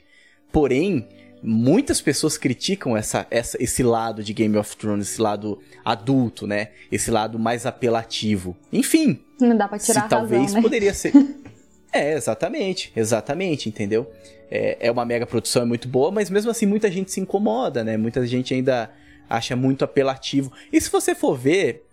Porém, 0.51 1.07
muitas 1.41 2.01
pessoas 2.01 2.37
criticam 2.37 2.95
essa, 2.95 3.25
essa, 3.29 3.61
esse 3.61 3.83
lado 3.83 4.23
de 4.23 4.33
Game 4.33 4.57
of 4.57 4.75
Thrones, 4.75 5.09
esse 5.09 5.21
lado 5.21 5.59
adulto, 5.83 6.45
né? 6.45 6.69
Esse 6.91 7.09
lado 7.11 7.39
mais 7.39 7.65
apelativo. 7.65 8.55
Enfim. 8.71 9.19
Não 9.39 9.55
dá 9.55 9.67
pra 9.67 9.79
tirar 9.79 10.03
se 10.03 10.09
talvez 10.09 10.41
razão, 10.41 10.55
né? 10.57 10.61
poderia 10.61 10.93
ser. 10.93 11.13
é, 11.91 12.13
exatamente, 12.13 12.91
exatamente, 12.95 13.69
entendeu? 13.69 14.11
É, 14.51 14.87
é 14.87 14.91
uma 14.91 15.05
mega 15.05 15.25
produção, 15.25 15.61
é 15.61 15.65
muito 15.65 15.87
boa, 15.87 16.11
mas 16.11 16.29
mesmo 16.29 16.51
assim 16.51 16.65
muita 16.65 16.91
gente 16.91 17.11
se 17.11 17.19
incomoda, 17.19 17.83
né? 17.83 17.97
Muita 17.97 18.25
gente 18.25 18.53
ainda 18.53 18.91
acha 19.29 19.55
muito 19.55 19.85
apelativo. 19.85 20.51
E 20.73 20.81
se 20.81 20.89
você 20.89 21.13
for 21.13 21.37
ver, 21.37 21.85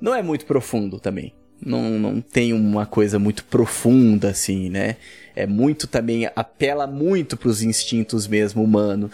não 0.00 0.14
é 0.14 0.22
muito 0.22 0.44
profundo 0.44 1.00
também. 1.00 1.34
Não, 1.64 1.98
não 1.98 2.20
tem 2.20 2.52
uma 2.52 2.84
coisa 2.86 3.18
muito 3.18 3.44
profunda, 3.44 4.30
assim, 4.30 4.68
né? 4.68 4.96
É 5.34 5.46
muito 5.46 5.86
também, 5.86 6.28
apela 6.36 6.86
muito 6.86 7.36
pros 7.36 7.62
instintos 7.62 8.26
mesmo 8.26 8.62
humano. 8.62 9.10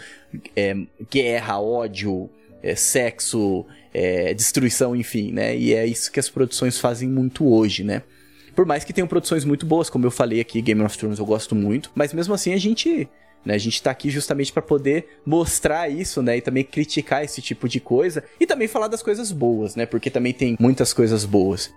É, 0.55 0.75
guerra, 1.09 1.59
ódio, 1.59 2.29
é, 2.61 2.75
sexo, 2.75 3.65
é, 3.93 4.33
destruição, 4.33 4.95
enfim, 4.95 5.31
né? 5.31 5.55
E 5.55 5.73
é 5.73 5.85
isso 5.85 6.11
que 6.11 6.19
as 6.19 6.29
produções 6.29 6.77
fazem 6.77 7.07
muito 7.07 7.47
hoje, 7.47 7.83
né? 7.83 8.01
Por 8.55 8.65
mais 8.65 8.83
que 8.83 8.91
tenham 8.91 9.07
produções 9.07 9.45
muito 9.45 9.65
boas, 9.65 9.89
como 9.89 10.05
eu 10.05 10.11
falei 10.11 10.41
aqui, 10.41 10.61
Game 10.61 10.81
of 10.81 10.97
Thrones 10.97 11.19
eu 11.19 11.25
gosto 11.25 11.55
muito, 11.55 11.91
mas 11.95 12.11
mesmo 12.11 12.33
assim 12.33 12.53
a 12.53 12.57
gente 12.57 13.07
né? 13.45 13.53
A 13.53 13.57
gente 13.57 13.75
está 13.75 13.91
aqui 13.91 14.09
justamente 14.09 14.51
para 14.51 14.61
poder 14.61 15.19
mostrar 15.25 15.89
isso, 15.89 16.21
né? 16.21 16.37
E 16.37 16.41
também 16.41 16.63
criticar 16.63 17.23
esse 17.23 17.41
tipo 17.41 17.67
de 17.67 17.79
coisa 17.79 18.23
e 18.39 18.45
também 18.45 18.67
falar 18.67 18.87
das 18.87 19.01
coisas 19.01 19.31
boas, 19.31 19.75
né? 19.75 19.85
Porque 19.85 20.09
também 20.09 20.33
tem 20.33 20.57
muitas 20.59 20.93
coisas 20.93 21.25
boas. 21.25 21.73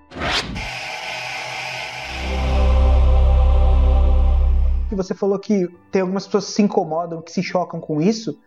Que 4.93 4.97
você 4.97 5.15
falou 5.15 5.39
que 5.39 5.67
tem 5.91 6.03
algumas 6.03 6.27
pessoas 6.27 6.45
que 6.45 6.53
se 6.53 6.63
incomodam, 6.63 7.23
que 7.23 7.33
se 7.33 7.43
chocam 7.43 7.81
com 7.81 8.03
isso. 8.03 8.39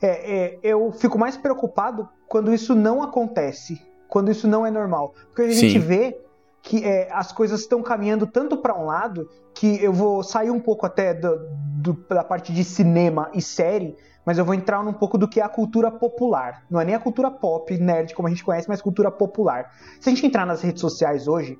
É, 0.00 0.06
é, 0.06 0.58
eu 0.62 0.92
fico 0.92 1.18
mais 1.18 1.36
preocupado 1.36 2.08
quando 2.28 2.54
isso 2.54 2.72
não 2.72 3.02
acontece, 3.02 3.82
quando 4.06 4.30
isso 4.30 4.46
não 4.46 4.64
é 4.64 4.70
normal, 4.70 5.12
porque 5.26 5.42
a 5.42 5.50
gente 5.50 5.72
Sim. 5.72 5.78
vê 5.80 6.16
que 6.62 6.84
é, 6.84 7.08
as 7.10 7.32
coisas 7.32 7.62
estão 7.62 7.82
caminhando 7.82 8.28
tanto 8.28 8.58
para 8.58 8.78
um 8.78 8.86
lado 8.86 9.28
que 9.52 9.82
eu 9.82 9.92
vou 9.92 10.22
sair 10.22 10.52
um 10.52 10.60
pouco 10.60 10.86
até 10.86 11.12
do, 11.12 11.36
do, 11.82 11.92
da 12.08 12.22
parte 12.22 12.52
de 12.52 12.62
cinema 12.62 13.28
e 13.34 13.42
série, 13.42 13.96
mas 14.24 14.38
eu 14.38 14.44
vou 14.44 14.54
entrar 14.54 14.84
num 14.84 14.92
pouco 14.92 15.18
do 15.18 15.26
que 15.26 15.40
é 15.40 15.42
a 15.42 15.48
cultura 15.48 15.90
popular. 15.90 16.62
Não 16.70 16.80
é 16.80 16.84
nem 16.84 16.94
a 16.94 17.00
cultura 17.00 17.28
pop, 17.28 17.76
nerd, 17.76 18.14
como 18.14 18.28
a 18.28 18.30
gente 18.30 18.44
conhece, 18.44 18.68
mas 18.68 18.80
cultura 18.80 19.10
popular. 19.10 19.72
Se 19.98 20.08
a 20.08 20.14
gente 20.14 20.24
entrar 20.24 20.46
nas 20.46 20.62
redes 20.62 20.80
sociais 20.80 21.26
hoje, 21.26 21.58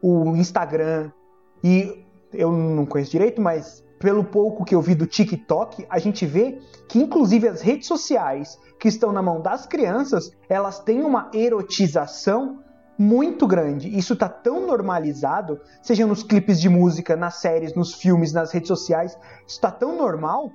o 0.00 0.36
Instagram 0.36 1.10
e 1.64 2.04
eu 2.34 2.52
não 2.52 2.86
conheço 2.86 3.10
direito, 3.10 3.40
mas 3.40 3.84
pelo 3.98 4.24
pouco 4.24 4.64
que 4.64 4.74
eu 4.74 4.82
vi 4.82 4.94
do 4.94 5.06
TikTok, 5.06 5.86
a 5.88 5.98
gente 5.98 6.26
vê 6.26 6.58
que 6.88 6.98
inclusive 6.98 7.48
as 7.48 7.62
redes 7.62 7.88
sociais 7.88 8.58
que 8.78 8.88
estão 8.88 9.12
na 9.12 9.22
mão 9.22 9.40
das 9.40 9.66
crianças, 9.66 10.30
elas 10.48 10.78
têm 10.80 11.02
uma 11.02 11.30
erotização 11.32 12.62
muito 12.98 13.46
grande. 13.46 13.96
Isso 13.96 14.12
está 14.12 14.28
tão 14.28 14.66
normalizado, 14.66 15.60
seja 15.82 16.06
nos 16.06 16.22
clipes 16.22 16.60
de 16.60 16.68
música, 16.68 17.16
nas 17.16 17.36
séries, 17.36 17.74
nos 17.74 17.94
filmes, 17.94 18.32
nas 18.32 18.52
redes 18.52 18.68
sociais, 18.68 19.12
isso 19.46 19.56
está 19.56 19.70
tão 19.70 19.96
normal 19.96 20.50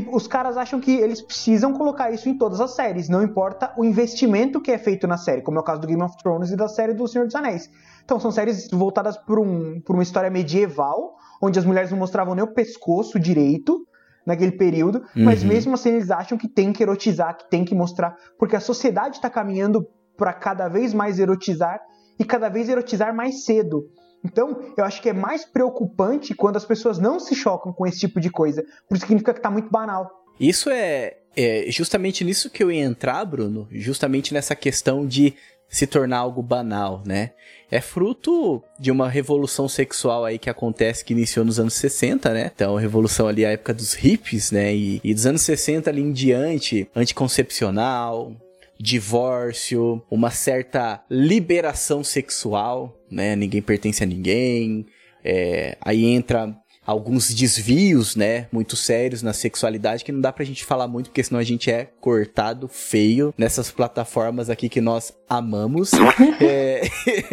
que 0.00 0.08
os 0.12 0.26
caras 0.26 0.56
acham 0.56 0.80
que 0.80 0.92
eles 0.92 1.20
precisam 1.20 1.72
colocar 1.72 2.10
isso 2.10 2.28
em 2.28 2.36
todas 2.36 2.60
as 2.60 2.74
séries, 2.74 3.08
não 3.08 3.22
importa 3.22 3.72
o 3.76 3.84
investimento 3.84 4.60
que 4.60 4.70
é 4.70 4.78
feito 4.78 5.06
na 5.06 5.16
série, 5.16 5.42
como 5.42 5.58
é 5.58 5.60
o 5.60 5.64
caso 5.64 5.80
do 5.80 5.86
Game 5.86 6.02
of 6.02 6.16
Thrones 6.18 6.50
e 6.50 6.56
da 6.56 6.68
série 6.68 6.94
do 6.94 7.06
Senhor 7.06 7.26
dos 7.26 7.34
Anéis. 7.34 7.70
Então 8.04 8.18
são 8.18 8.30
séries 8.30 8.68
voltadas 8.70 9.16
para 9.16 9.40
um, 9.40 9.80
uma 9.88 10.02
história 10.02 10.30
medieval, 10.30 11.16
onde 11.42 11.58
as 11.58 11.64
mulheres 11.64 11.90
não 11.90 11.98
mostravam 11.98 12.34
nem 12.34 12.44
o 12.44 12.52
pescoço 12.52 13.18
direito, 13.18 13.86
naquele 14.26 14.52
período, 14.52 15.04
uhum. 15.14 15.24
mas 15.24 15.44
mesmo 15.44 15.74
assim 15.74 15.90
eles 15.90 16.10
acham 16.10 16.38
que 16.38 16.48
tem 16.48 16.72
que 16.72 16.82
erotizar, 16.82 17.36
que 17.36 17.48
tem 17.50 17.64
que 17.64 17.74
mostrar, 17.74 18.16
porque 18.38 18.56
a 18.56 18.60
sociedade 18.60 19.16
está 19.16 19.28
caminhando 19.28 19.86
para 20.16 20.32
cada 20.32 20.68
vez 20.68 20.94
mais 20.94 21.18
erotizar 21.18 21.78
e 22.18 22.24
cada 22.24 22.48
vez 22.48 22.68
erotizar 22.68 23.14
mais 23.14 23.44
cedo. 23.44 23.84
Então, 24.24 24.72
eu 24.76 24.84
acho 24.84 25.02
que 25.02 25.08
é 25.10 25.12
mais 25.12 25.44
preocupante 25.44 26.34
quando 26.34 26.56
as 26.56 26.64
pessoas 26.64 26.98
não 26.98 27.20
se 27.20 27.34
chocam 27.34 27.72
com 27.72 27.86
esse 27.86 28.00
tipo 28.00 28.20
de 28.20 28.30
coisa, 28.30 28.64
porque 28.88 29.00
significa 29.00 29.32
que 29.32 29.38
está 29.38 29.50
muito 29.50 29.70
banal. 29.70 30.10
Isso 30.40 30.70
é, 30.70 31.18
é 31.36 31.66
justamente 31.68 32.24
nisso 32.24 32.50
que 32.50 32.62
eu 32.62 32.72
ia 32.72 32.82
entrar, 32.82 33.24
Bruno, 33.24 33.68
justamente 33.70 34.32
nessa 34.32 34.56
questão 34.56 35.06
de 35.06 35.34
se 35.68 35.86
tornar 35.86 36.18
algo 36.18 36.42
banal, 36.42 37.02
né? 37.04 37.32
É 37.70 37.80
fruto 37.80 38.62
de 38.78 38.90
uma 38.90 39.08
revolução 39.08 39.68
sexual 39.68 40.24
aí 40.24 40.38
que 40.38 40.48
acontece, 40.48 41.04
que 41.04 41.12
iniciou 41.12 41.44
nos 41.44 41.58
anos 41.58 41.74
60, 41.74 42.32
né? 42.32 42.50
Então, 42.54 42.76
a 42.76 42.80
revolução 42.80 43.26
ali, 43.26 43.44
a 43.44 43.50
época 43.50 43.74
dos 43.74 43.94
hippies, 43.94 44.52
né? 44.52 44.74
E, 44.74 45.00
e 45.02 45.12
dos 45.12 45.26
anos 45.26 45.42
60 45.42 45.90
ali 45.90 46.00
em 46.00 46.12
diante, 46.12 46.88
anticoncepcional, 46.94 48.32
divórcio, 48.78 50.02
uma 50.10 50.30
certa 50.30 51.02
liberação 51.10 52.04
sexual, 52.04 52.96
né? 53.14 53.36
Ninguém 53.36 53.62
pertence 53.62 54.02
a 54.02 54.06
ninguém. 54.06 54.86
É, 55.24 55.78
aí 55.80 56.04
entra 56.04 56.54
alguns 56.86 57.32
desvios, 57.32 58.14
né, 58.14 58.46
muito 58.52 58.76
sérios 58.76 59.22
na 59.22 59.32
sexualidade 59.32 60.04
que 60.04 60.12
não 60.12 60.20
dá 60.20 60.32
pra 60.32 60.44
gente 60.44 60.64
falar 60.64 60.86
muito 60.86 61.08
porque 61.08 61.24
senão 61.24 61.40
a 61.40 61.44
gente 61.44 61.70
é 61.70 61.88
cortado 62.00 62.68
feio 62.68 63.32
nessas 63.38 63.70
plataformas 63.70 64.50
aqui 64.50 64.68
que 64.68 64.80
nós 64.80 65.12
amamos. 65.28 65.92
é... 66.40 66.82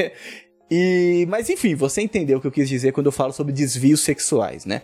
e 0.72 1.26
mas 1.28 1.50
enfim, 1.50 1.76
você 1.76 2.02
entendeu 2.02 2.38
o 2.38 2.42
que 2.42 2.48
eu 2.48 2.52
quis 2.52 2.70
dizer 2.70 2.94
quando 2.94 3.08
eu 3.08 3.12
falo 3.12 3.34
sobre 3.34 3.52
desvios 3.52 4.02
sexuais, 4.02 4.66
né? 4.66 4.84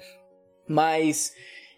Mas 0.68 1.32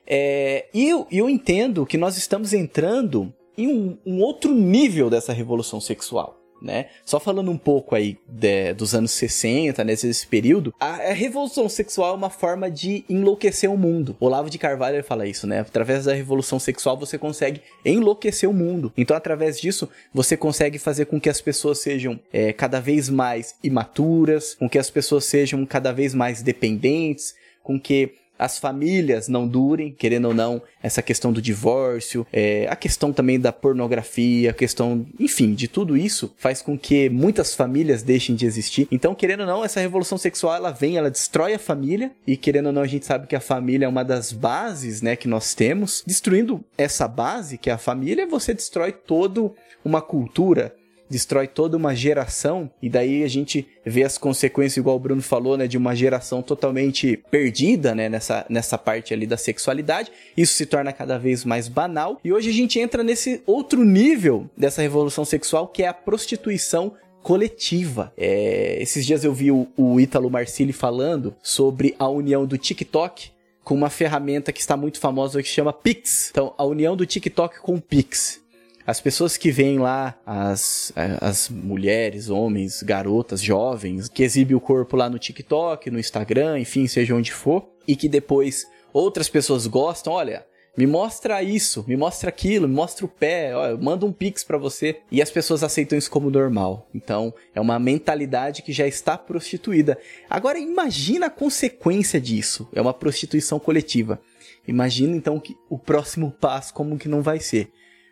é... 0.08 0.66
eu, 0.74 1.06
eu 1.12 1.30
entendo 1.30 1.86
que 1.86 1.98
nós 1.98 2.18
estamos 2.18 2.54
entrando 2.54 3.32
em 3.56 3.68
um, 3.68 3.98
um 4.06 4.20
outro 4.20 4.52
nível 4.54 5.10
dessa 5.10 5.32
revolução 5.32 5.80
sexual. 5.80 6.40
Né? 6.62 6.88
Só 7.06 7.19
falando 7.19 7.50
um 7.50 7.58
pouco 7.58 7.95
aí 7.95 8.17
de, 8.28 8.74
dos 8.74 8.93
anos 8.93 9.12
60, 9.12 9.84
nesse 9.84 10.28
período, 10.28 10.74
a, 10.80 10.95
a, 10.95 11.13
revolução 11.13 11.69
sexual 11.69 12.13
é 12.13 12.17
uma 12.17 12.30
forma 12.30 12.69
de 12.69 13.06
enlouquecer 13.10 13.72
o 13.72 13.78
mundo. 13.78 14.15
Olavo 14.19 14.50
de 14.50 14.58
Carvalho 14.58 15.04
fala 15.04 15.26
isso, 15.26 15.48
né? 15.48 15.62
Através 15.62 16.06
da 16.06 16.13
revolução 16.13 16.60
sexual 16.60 16.98
você 16.98 17.17
consegue 17.17 17.62
enlouquecer 17.86 18.50
o 18.50 18.54
mundo. 18.54 18.91
Então, 18.98 19.15
através 19.15 19.60
disso, 19.60 19.89
você 20.13 20.36
consegue 20.36 20.78
fazer 20.78 21.06
com 21.06 21.19
que 21.19 21.30
as 21.30 21.39
pessoas 21.39 21.80
sejam 21.80 22.19
é, 22.32 22.52
cada 22.52 22.80
vez 22.80 23.10
mais 23.10 23.56
imaturas, 23.63 24.56
com 24.56 24.69
que 24.69 24.78
as 24.78 24.89
pessoas 24.89 25.26
sejam 25.26 25.65
cada 25.65 25.91
vez 25.91 26.13
mais 26.13 26.41
dependentes, 26.41 27.36
com 27.63 27.80
que 27.80 28.15
as 28.39 28.58
famílias 28.58 29.28
não 29.28 29.45
durem, 29.45 29.91
querendo 29.91 30.30
ou 30.30 30.34
não, 30.34 30.62
essa 30.82 31.02
questão 31.02 31.34
do 31.34 31.41
divórcio, 31.41 32.25
é, 32.32 32.65
a 32.69 32.75
questão 32.75 33.12
também 33.12 33.38
da 33.38 33.52
pornografia, 33.52 34.52
a 34.52 34.54
questão, 34.54 35.06
enfim, 35.19 35.54
de 35.54 35.67
tudo 35.67 35.97
isso 35.97 36.34
faz 36.38 36.62
com 36.62 36.80
que 36.80 37.10
muitas 37.10 37.54
famílias 37.54 38.02
deixem 38.02 38.36
de 38.36 38.45
existir. 38.45 38.88
Então, 38.89 39.13
querendo 39.13 39.41
ou 39.41 39.45
não, 39.45 39.65
essa 39.65 39.82
revolução 39.82 40.17
sexual 40.17 40.56
ela 40.56 40.71
vem, 40.71 40.95
ela 40.95 41.12
destrói 41.12 41.54
a 41.54 41.60
família 41.60 42.12
e 42.25 42.38
querendo 42.38 42.67
ou 42.67 42.71
não, 42.71 42.82
a 42.82 42.88
gente 42.88 43.06
sabe 43.06 43.28
que 43.28 43.36
a 43.36 43.41
família 43.41 43.86
é 43.86 43.89
uma 43.89 44.06
das 44.06 44.32
bases, 44.32 45.02
né, 45.02 45.15
que 45.15 45.28
nós 45.28 45.54
temos. 45.54 46.02
Destruindo 46.08 46.63
essa 46.78 47.08
base, 47.08 47.58
que 47.58 47.69
é 47.69 47.73
a 47.73 47.78
família, 47.78 48.25
você 48.25 48.54
destrói 48.54 48.93
toda 48.93 49.52
uma 49.84 50.02
cultura, 50.02 50.73
destrói 51.10 51.48
toda 51.48 51.76
uma 51.76 51.95
geração 51.95 52.69
e 52.82 52.89
daí 52.89 53.24
a 53.24 53.28
gente 53.28 53.67
vê 53.86 54.04
as 54.04 54.17
consequências, 54.17 54.78
igual 54.78 54.95
o 54.95 55.00
Bruno 55.00 55.22
falou, 55.22 55.58
né, 55.58 55.67
de 55.67 55.78
uma 55.78 55.95
geração 55.95 56.41
totalmente 56.41 57.17
perdida, 57.32 57.95
né, 57.95 58.08
nessa, 58.08 58.45
nessa 58.50 58.78
parte 58.78 59.13
ali 59.13 59.26
da 59.26 59.38
sexualidade. 59.38 60.12
Isso 60.38 60.54
se 60.54 60.65
torna 60.65 60.93
cada 60.93 61.17
vez 61.17 61.43
mais 61.43 61.67
banal 61.67 62.19
e 62.24 62.32
hoje 62.32 62.50
a 62.50 62.54
gente 62.54 62.80
entra 62.80 63.04
nesse 63.04 63.41
outro 63.45 63.84
nível 63.84 64.50
dessa 64.56 64.82
revolução 64.82 65.26
sexual 65.26 65.67
que 65.67 65.84
é 65.84 65.88
a 65.88 65.93
prostituição 65.93 66.93
coletiva. 67.22 68.13
É, 68.17 68.78
esses 68.82 69.06
dias 69.06 69.24
eu 69.24 69.34
vi 69.34 69.52
o, 69.52 69.67
o 69.76 70.00
Ítalo 70.00 70.30
Marcilli 70.30 70.74
falando 70.74 71.36
sobre 71.41 71.95
a 72.00 72.08
união 72.08 72.45
do 72.45 72.58
TikTok 72.58 73.32
com 73.63 73.76
uma 73.76 73.89
ferramenta 73.89 74.52
que 74.52 74.62
está 74.62 74.76
muito 74.76 75.00
famosa 75.00 75.43
que 75.43 75.48
chama 75.48 75.72
Pix. 75.72 76.30
Então, 76.32 76.54
a 76.58 76.63
união 76.63 76.95
do 76.95 77.06
TikTok 77.06 77.60
com 77.60 77.76
o 77.76 77.82
Pix. 77.82 78.41
As 78.89 78.99
pessoas 78.99 79.38
que 79.38 79.52
veem 79.52 79.78
lá, 79.78 80.19
as, 80.25 80.91
as 81.21 81.47
mulheres, 81.47 82.28
homens, 82.28 82.82
garotas, 82.82 83.39
jovens, 83.39 84.10
que 84.10 84.23
exibem 84.23 84.56
o 84.56 84.60
corpo 84.60 84.97
lá 84.97 85.08
no 85.08 85.19
TikTok, 85.19 85.91
no 85.91 85.99
Instagram, 85.99 86.58
enfim, 86.58 86.88
seja 86.88 87.13
onde 87.13 87.32
for, 87.32 87.69
e 87.88 87.95
que 87.95 88.10
depois 88.10 88.65
outras 88.91 89.30
pessoas 89.30 89.67
gostam, 89.67 90.13
olha, 90.13 90.43
me 90.75 90.88
mostra 90.88 91.43
isso, 91.43 91.86
me 91.88 91.95
mostra 91.95 92.30
aquilo, 92.30 92.67
me 92.67 92.73
mostra 92.73 93.06
o 93.06 93.08
pé, 93.08 93.56
ó, 93.56 93.78
manda 93.78 94.08
um 94.08 94.12
pix 94.12 94.43
para 94.43 94.58
você. 94.58 95.02
E 95.12 95.21
as 95.21 95.30
pessoas 95.30 95.62
aceitam 95.62 95.95
isso 95.95 96.10
como 96.10 96.32
normal. 96.32 96.89
Então, 96.91 97.32
é 97.54 97.62
uma 97.62 97.78
mentalidade 97.78 98.63
que 98.63 98.73
já 98.73 98.88
está 98.88 99.15
prostituída. 99.15 99.99
Agora, 100.28 100.58
imagina 100.58 101.28
a 101.28 101.30
consequência 101.30 102.19
disso. 102.19 102.67
É 102.73 102.82
uma 102.82 102.95
prostituição 102.95 103.60
coletiva. 103.60 104.19
Imagina 104.67 105.15
então 105.15 105.39
que 105.39 105.56
o 105.69 105.78
próximo 105.78 106.32
passo 106.41 106.73
como 106.73 106.97
que 106.97 107.08
não 107.08 107.21
vai 107.21 107.39
ser. 107.39 107.71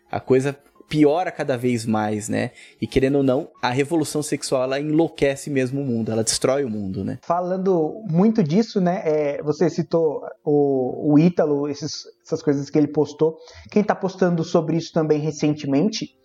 A 0.10 0.22
coisa 0.22 0.58
piora 0.88 1.32
cada 1.32 1.58
vez 1.58 1.86
mais, 1.86 2.30
né? 2.30 2.52
E 2.82 2.88
querendo 2.88 3.18
ou 3.18 3.24
não, 3.24 3.50
a 3.62 3.70
revolução 3.70 4.24
sexual 4.24 4.64
ela 4.64 4.80
enlouquece 4.80 5.50
mesmo 5.50 5.82
o 5.82 5.86
mundo, 5.86 6.12
ela 6.12 6.24
destrói 6.24 6.64
o 6.64 6.70
mundo, 6.70 7.04
né? 7.04 7.20
Falando 7.22 8.02
muito 8.10 8.42
disso, 8.42 8.80
né? 8.80 9.02
É, 9.04 9.44
você 9.44 9.70
citou 9.70 10.24
o, 10.44 11.14
o 11.14 11.20
Ítalo, 11.20 11.68
esses, 11.68 12.06
essas 12.26 12.42
coisas 12.42 12.70
que 12.70 12.78
ele 12.78 12.88
postou. 12.88 13.38
Quem 13.72 13.84
tá 13.84 13.96
postando 13.96 14.44
sobre 14.44 14.78
isso 14.78 14.92
também 14.94 15.20
recentemente 15.20 16.16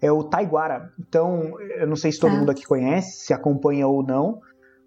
é 0.00 0.10
o 0.12 0.22
Taiguara. 0.24 0.92
Então, 0.98 1.58
eu 1.78 1.86
não 1.86 1.96
sei 1.96 2.12
se 2.12 2.20
todo 2.20 2.32
ah. 2.32 2.38
mundo 2.38 2.50
aqui 2.50 2.64
conhece, 2.64 3.24
se 3.26 3.32
acompanha 3.32 3.86
ou 3.86 4.02
não, 4.02 4.40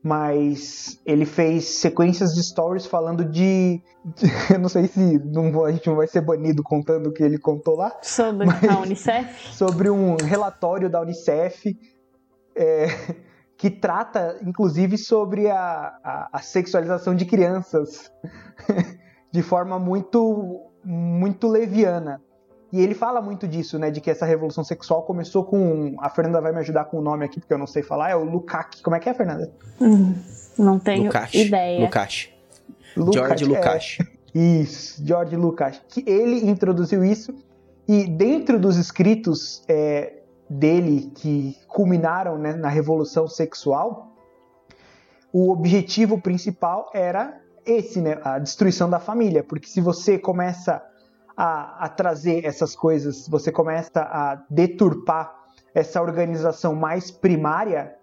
mas 0.08 1.02
ele 1.06 1.26
fez 1.26 1.66
sequências 1.66 2.34
de 2.34 2.42
stories 2.42 2.86
falando 2.86 3.26
de. 3.26 3.82
de 4.16 4.26
eu 4.54 4.60
não 4.60 4.70
sei 4.70 4.88
se 4.88 5.20
não, 5.20 5.66
a 5.66 5.72
gente 5.72 5.88
não 5.88 5.98
vai 5.98 6.08
ser 6.08 6.22
banido 6.22 6.64
contando 6.64 7.08
o 7.08 7.14
que 7.14 7.22
ele 7.22 7.38
contou 7.38 7.76
lá. 7.76 7.92
Sobre 8.02 8.48
a 8.48 8.80
Unicef? 8.80 9.28
Sobre 9.54 9.90
um 9.90 10.16
relatório 10.16 10.90
da 10.90 11.02
Unicef. 11.02 11.78
É, 12.56 12.88
que 13.58 13.70
trata, 13.70 14.40
inclusive, 14.46 14.98
sobre 14.98 15.50
a, 15.50 15.98
a, 16.04 16.30
a 16.32 16.40
sexualização 16.40 17.16
de 17.16 17.26
crianças 17.26 18.12
de 19.32 19.42
forma 19.42 19.80
muito, 19.80 20.72
muito 20.86 21.48
leviana. 21.48 22.22
E 22.72 22.82
ele 22.82 22.94
fala 22.94 23.22
muito 23.22 23.48
disso, 23.48 23.80
né? 23.80 23.90
De 23.90 24.02
que 24.02 24.12
essa 24.12 24.26
revolução 24.26 24.64
sexual 24.64 25.04
começou 25.04 25.44
com. 25.46 25.96
A 26.00 26.10
Fernanda 26.10 26.42
vai 26.42 26.52
me 26.52 26.60
ajudar 26.60 26.86
com 26.86 26.98
o 26.98 27.02
nome 27.02 27.26
aqui, 27.26 27.40
porque 27.40 27.54
eu 27.54 27.58
não 27.58 27.68
sei 27.68 27.82
falar. 27.82 28.10
É 28.10 28.16
o 28.16 28.24
Lukács. 28.24 28.82
Como 28.82 28.96
é 28.96 29.00
que 29.00 29.08
é, 29.08 29.14
Fernanda? 29.14 29.52
Hum, 29.80 30.16
não 30.58 30.78
tenho 30.78 31.06
Lukács. 31.06 31.34
ideia. 31.34 31.80
Lukács. 31.80 32.30
George 33.14 33.46
Lukács. 33.46 33.98
É, 34.02 34.40
isso, 34.40 35.06
George 35.06 35.36
Lukács. 35.36 35.82
Que 35.88 36.04
ele 36.06 36.50
introduziu 36.50 37.04
isso. 37.04 37.34
E 37.88 38.06
dentro 38.06 38.60
dos 38.60 38.76
escritos 38.76 39.64
é, 39.68 40.22
dele 40.50 41.12
que 41.16 41.56
culminaram 41.68 42.38
né, 42.38 42.54
na 42.54 42.68
revolução 42.68 43.28
sexual, 43.28 44.14
o 45.32 45.52
objetivo 45.52 46.20
principal 46.20 46.90
era 46.94 47.40
esse, 47.66 48.02
né, 48.02 48.20
a 48.24 48.40
destruição 48.40 48.90
da 48.90 49.00
família. 49.00 49.42
Porque 49.42 49.68
se 49.68 49.80
você 49.80 50.18
começa 50.18 50.84
a, 51.38 51.86
a 51.86 51.90
trazer 51.90 52.44
essas 52.44 52.76
coisas, 52.76 53.28
você 53.28 53.52
começa 53.52 54.02
a 54.02 54.44
deturpar 54.50 55.36
essa 55.74 56.02
organização 56.02 56.74
mais 56.74 57.12
primária, 57.12 57.96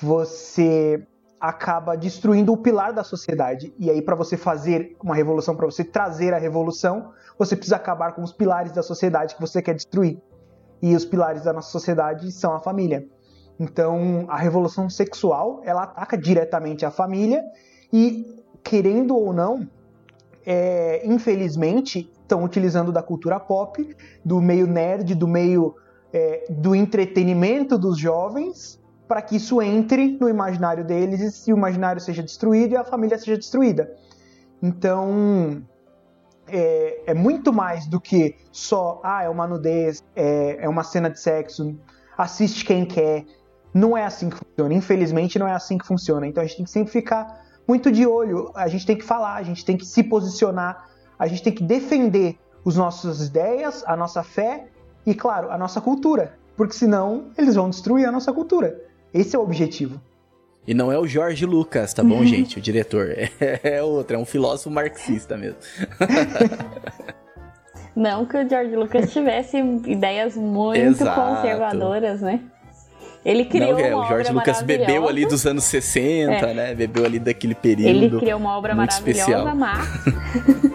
você 0.00 1.02
acaba 1.40 1.96
destruindo 1.96 2.52
o 2.52 2.56
pilar 2.56 2.92
da 2.92 3.02
sociedade. 3.02 3.74
E 3.78 3.90
aí, 3.90 4.02
para 4.02 4.14
você 4.14 4.36
fazer 4.36 4.94
uma 5.02 5.14
revolução, 5.14 5.56
para 5.56 5.64
você 5.64 5.82
trazer 5.82 6.34
a 6.34 6.38
revolução, 6.38 7.12
você 7.38 7.56
precisa 7.56 7.76
acabar 7.76 8.12
com 8.12 8.22
os 8.22 8.32
pilares 8.32 8.70
da 8.72 8.82
sociedade 8.82 9.34
que 9.34 9.40
você 9.40 9.62
quer 9.62 9.74
destruir. 9.74 10.20
E 10.82 10.94
os 10.94 11.04
pilares 11.04 11.44
da 11.44 11.52
nossa 11.52 11.70
sociedade 11.70 12.30
são 12.30 12.54
a 12.54 12.60
família. 12.60 13.08
Então, 13.58 14.26
a 14.28 14.36
revolução 14.36 14.90
sexual, 14.90 15.62
ela 15.64 15.84
ataca 15.84 16.16
diretamente 16.18 16.84
a 16.84 16.90
família 16.90 17.42
e, 17.92 18.26
querendo 18.62 19.16
ou 19.16 19.32
não, 19.32 19.68
é, 20.44 21.02
infelizmente, 21.04 22.10
estão 22.22 22.44
utilizando 22.44 22.92
da 22.92 23.02
cultura 23.02 23.38
pop, 23.38 23.96
do 24.24 24.40
meio 24.40 24.66
nerd, 24.66 25.14
do 25.14 25.28
meio 25.28 25.74
é, 26.12 26.44
do 26.50 26.74
entretenimento 26.74 27.78
dos 27.78 27.98
jovens, 27.98 28.80
para 29.06 29.22
que 29.22 29.36
isso 29.36 29.60
entre 29.60 30.16
no 30.18 30.28
imaginário 30.28 30.84
deles 30.84 31.46
e 31.46 31.52
o 31.52 31.56
imaginário 31.56 32.00
seja 32.00 32.22
destruído 32.22 32.72
e 32.72 32.76
a 32.76 32.84
família 32.84 33.18
seja 33.18 33.36
destruída. 33.36 33.94
Então, 34.62 35.62
é, 36.46 37.10
é 37.10 37.14
muito 37.14 37.52
mais 37.52 37.86
do 37.86 38.00
que 38.00 38.36
só, 38.50 39.00
ah, 39.02 39.22
é 39.22 39.28
uma 39.28 39.46
nudez, 39.46 40.02
é, 40.14 40.64
é 40.64 40.68
uma 40.68 40.82
cena 40.82 41.10
de 41.10 41.20
sexo, 41.20 41.76
assiste 42.16 42.64
quem 42.64 42.84
quer. 42.84 43.24
Não 43.74 43.96
é 43.96 44.04
assim 44.04 44.28
que 44.28 44.36
funciona. 44.36 44.74
Infelizmente, 44.74 45.38
não 45.38 45.48
é 45.48 45.52
assim 45.52 45.78
que 45.78 45.86
funciona. 45.86 46.26
Então, 46.26 46.42
a 46.42 46.46
gente 46.46 46.56
tem 46.56 46.64
que 46.64 46.70
sempre 46.70 46.92
ficar 46.92 47.42
muito 47.66 47.90
de 47.90 48.06
olho. 48.06 48.50
A 48.54 48.68
gente 48.68 48.86
tem 48.86 48.96
que 48.96 49.04
falar, 49.04 49.34
a 49.34 49.42
gente 49.42 49.64
tem 49.64 49.76
que 49.76 49.84
se 49.84 50.02
posicionar 50.02 50.92
a 51.22 51.28
gente 51.28 51.40
tem 51.40 51.52
que 51.52 51.62
defender 51.62 52.36
as 52.66 52.74
nossas 52.74 53.28
ideias, 53.28 53.84
a 53.86 53.96
nossa 53.96 54.24
fé 54.24 54.66
e, 55.06 55.14
claro, 55.14 55.52
a 55.52 55.56
nossa 55.56 55.80
cultura. 55.80 56.36
Porque 56.56 56.74
senão 56.74 57.26
eles 57.38 57.54
vão 57.54 57.70
destruir 57.70 58.08
a 58.08 58.10
nossa 58.10 58.32
cultura. 58.32 58.82
Esse 59.14 59.36
é 59.36 59.38
o 59.38 59.42
objetivo. 59.42 60.00
E 60.66 60.74
não 60.74 60.90
é 60.90 60.98
o 60.98 61.06
Jorge 61.06 61.46
Lucas, 61.46 61.94
tá 61.94 62.02
bom, 62.02 62.16
uhum. 62.16 62.26
gente? 62.26 62.58
O 62.58 62.60
diretor. 62.60 63.10
É, 63.10 63.30
é 63.62 63.82
outro, 63.84 64.16
é 64.16 64.18
um 64.18 64.24
filósofo 64.24 64.68
marxista 64.68 65.36
mesmo. 65.36 65.58
não 67.94 68.26
que 68.26 68.36
o 68.36 68.48
Jorge 68.48 68.74
Lucas 68.74 69.12
tivesse 69.12 69.58
ideias 69.58 70.36
muito 70.36 70.80
Exato. 70.80 71.20
conservadoras, 71.20 72.20
né? 72.20 72.40
Ele 73.24 73.44
criou 73.44 73.72
não, 73.72 73.78
é, 73.78 73.94
uma 73.94 74.04
o 74.04 74.08
Jorge 74.08 74.32
Lucas 74.32 74.62
bebeu 74.62 75.08
ali 75.08 75.24
dos 75.24 75.46
anos 75.46 75.64
60, 75.64 76.32
é. 76.32 76.54
né? 76.54 76.74
Bebeu 76.74 77.04
ali 77.04 77.20
daquele 77.20 77.54
período. 77.54 77.88
Ele 77.88 78.18
criou 78.18 78.38
uma 78.38 78.56
obra 78.56 78.74
maravilhosa, 78.74 79.20
especial. 79.20 79.54
mas 79.54 79.88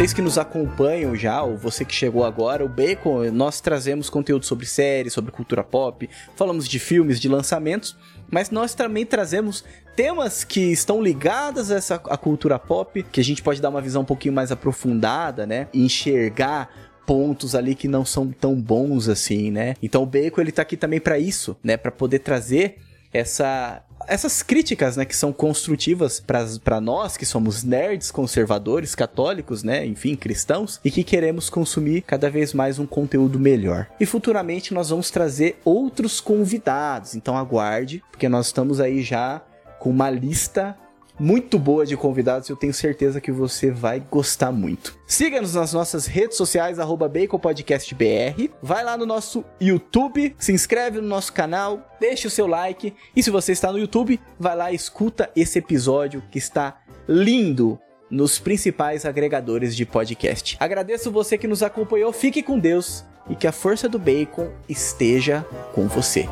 Vocês 0.00 0.14
que 0.14 0.22
nos 0.22 0.38
acompanham 0.38 1.14
já, 1.14 1.42
ou 1.42 1.58
você 1.58 1.84
que 1.84 1.94
chegou 1.94 2.24
agora, 2.24 2.64
o 2.64 2.68
Bacon, 2.70 3.30
nós 3.30 3.60
trazemos 3.60 4.08
conteúdo 4.08 4.46
sobre 4.46 4.64
séries, 4.64 5.12
sobre 5.12 5.30
cultura 5.30 5.62
pop, 5.62 6.08
falamos 6.34 6.66
de 6.66 6.78
filmes, 6.78 7.20
de 7.20 7.28
lançamentos, 7.28 7.94
mas 8.30 8.48
nós 8.48 8.74
também 8.74 9.04
trazemos 9.04 9.62
temas 9.94 10.42
que 10.42 10.72
estão 10.72 11.02
ligados 11.02 11.70
a 11.70 11.76
essa 11.76 11.96
a 11.96 12.16
cultura 12.16 12.58
pop, 12.58 13.02
que 13.12 13.20
a 13.20 13.22
gente 13.22 13.42
pode 13.42 13.60
dar 13.60 13.68
uma 13.68 13.82
visão 13.82 14.00
um 14.00 14.06
pouquinho 14.06 14.32
mais 14.32 14.50
aprofundada, 14.50 15.46
né? 15.46 15.68
E 15.70 15.84
enxergar 15.84 16.70
pontos 17.06 17.54
ali 17.54 17.74
que 17.74 17.86
não 17.86 18.02
são 18.02 18.28
tão 18.32 18.54
bons 18.54 19.06
assim, 19.06 19.50
né? 19.50 19.74
Então 19.82 20.02
o 20.02 20.06
Bacon 20.06 20.40
ele 20.40 20.50
tá 20.50 20.62
aqui 20.62 20.78
também 20.78 20.98
para 20.98 21.18
isso, 21.18 21.58
né? 21.62 21.76
Para 21.76 21.92
poder 21.92 22.20
trazer 22.20 22.78
essa 23.12 23.82
essas 24.06 24.42
críticas, 24.42 24.96
né, 24.96 25.04
que 25.04 25.16
são 25.16 25.32
construtivas 25.32 26.20
para 26.20 26.80
nós 26.80 27.16
que 27.16 27.26
somos 27.26 27.62
nerds, 27.62 28.10
conservadores, 28.10 28.94
católicos, 28.94 29.62
né, 29.62 29.86
enfim, 29.86 30.16
cristãos 30.16 30.80
e 30.84 30.90
que 30.90 31.04
queremos 31.04 31.48
consumir 31.50 32.02
cada 32.02 32.30
vez 32.30 32.52
mais 32.52 32.78
um 32.78 32.86
conteúdo 32.86 33.38
melhor. 33.38 33.86
E 33.98 34.06
futuramente 34.06 34.74
nós 34.74 34.90
vamos 34.90 35.10
trazer 35.10 35.60
outros 35.64 36.20
convidados, 36.20 37.14
então 37.14 37.36
aguarde, 37.36 38.02
porque 38.10 38.28
nós 38.28 38.46
estamos 38.46 38.80
aí 38.80 39.02
já 39.02 39.42
com 39.78 39.90
uma 39.90 40.10
lista 40.10 40.76
muito 41.20 41.58
boa 41.58 41.84
de 41.84 41.96
convidados 41.98 42.48
e 42.48 42.52
eu 42.52 42.56
tenho 42.56 42.72
certeza 42.72 43.20
que 43.20 43.30
você 43.30 43.70
vai 43.70 44.00
gostar 44.00 44.50
muito. 44.50 44.98
Siga-nos 45.06 45.54
nas 45.54 45.74
nossas 45.74 46.06
redes 46.06 46.38
sociais, 46.38 46.78
arroba 46.78 47.08
BaconPodcastBR. 47.08 48.50
Vai 48.62 48.82
lá 48.82 48.96
no 48.96 49.04
nosso 49.04 49.44
YouTube, 49.60 50.34
se 50.38 50.50
inscreve 50.50 50.98
no 50.98 51.06
nosso 51.06 51.32
canal, 51.32 51.86
deixe 52.00 52.26
o 52.26 52.30
seu 52.30 52.46
like. 52.46 52.94
E 53.14 53.22
se 53.22 53.30
você 53.30 53.52
está 53.52 53.70
no 53.70 53.78
YouTube, 53.78 54.18
vai 54.38 54.56
lá 54.56 54.72
e 54.72 54.74
escuta 54.74 55.30
esse 55.36 55.58
episódio 55.58 56.22
que 56.30 56.38
está 56.38 56.80
lindo 57.06 57.78
nos 58.10 58.38
principais 58.38 59.04
agregadores 59.04 59.76
de 59.76 59.84
podcast. 59.84 60.56
Agradeço 60.58 61.10
você 61.10 61.36
que 61.36 61.46
nos 61.46 61.62
acompanhou, 61.62 62.12
fique 62.12 62.42
com 62.42 62.58
Deus 62.58 63.04
e 63.28 63.36
que 63.36 63.46
a 63.46 63.52
força 63.52 63.88
do 63.88 63.98
bacon 63.98 64.50
esteja 64.68 65.44
com 65.74 65.86
você. 65.86 66.26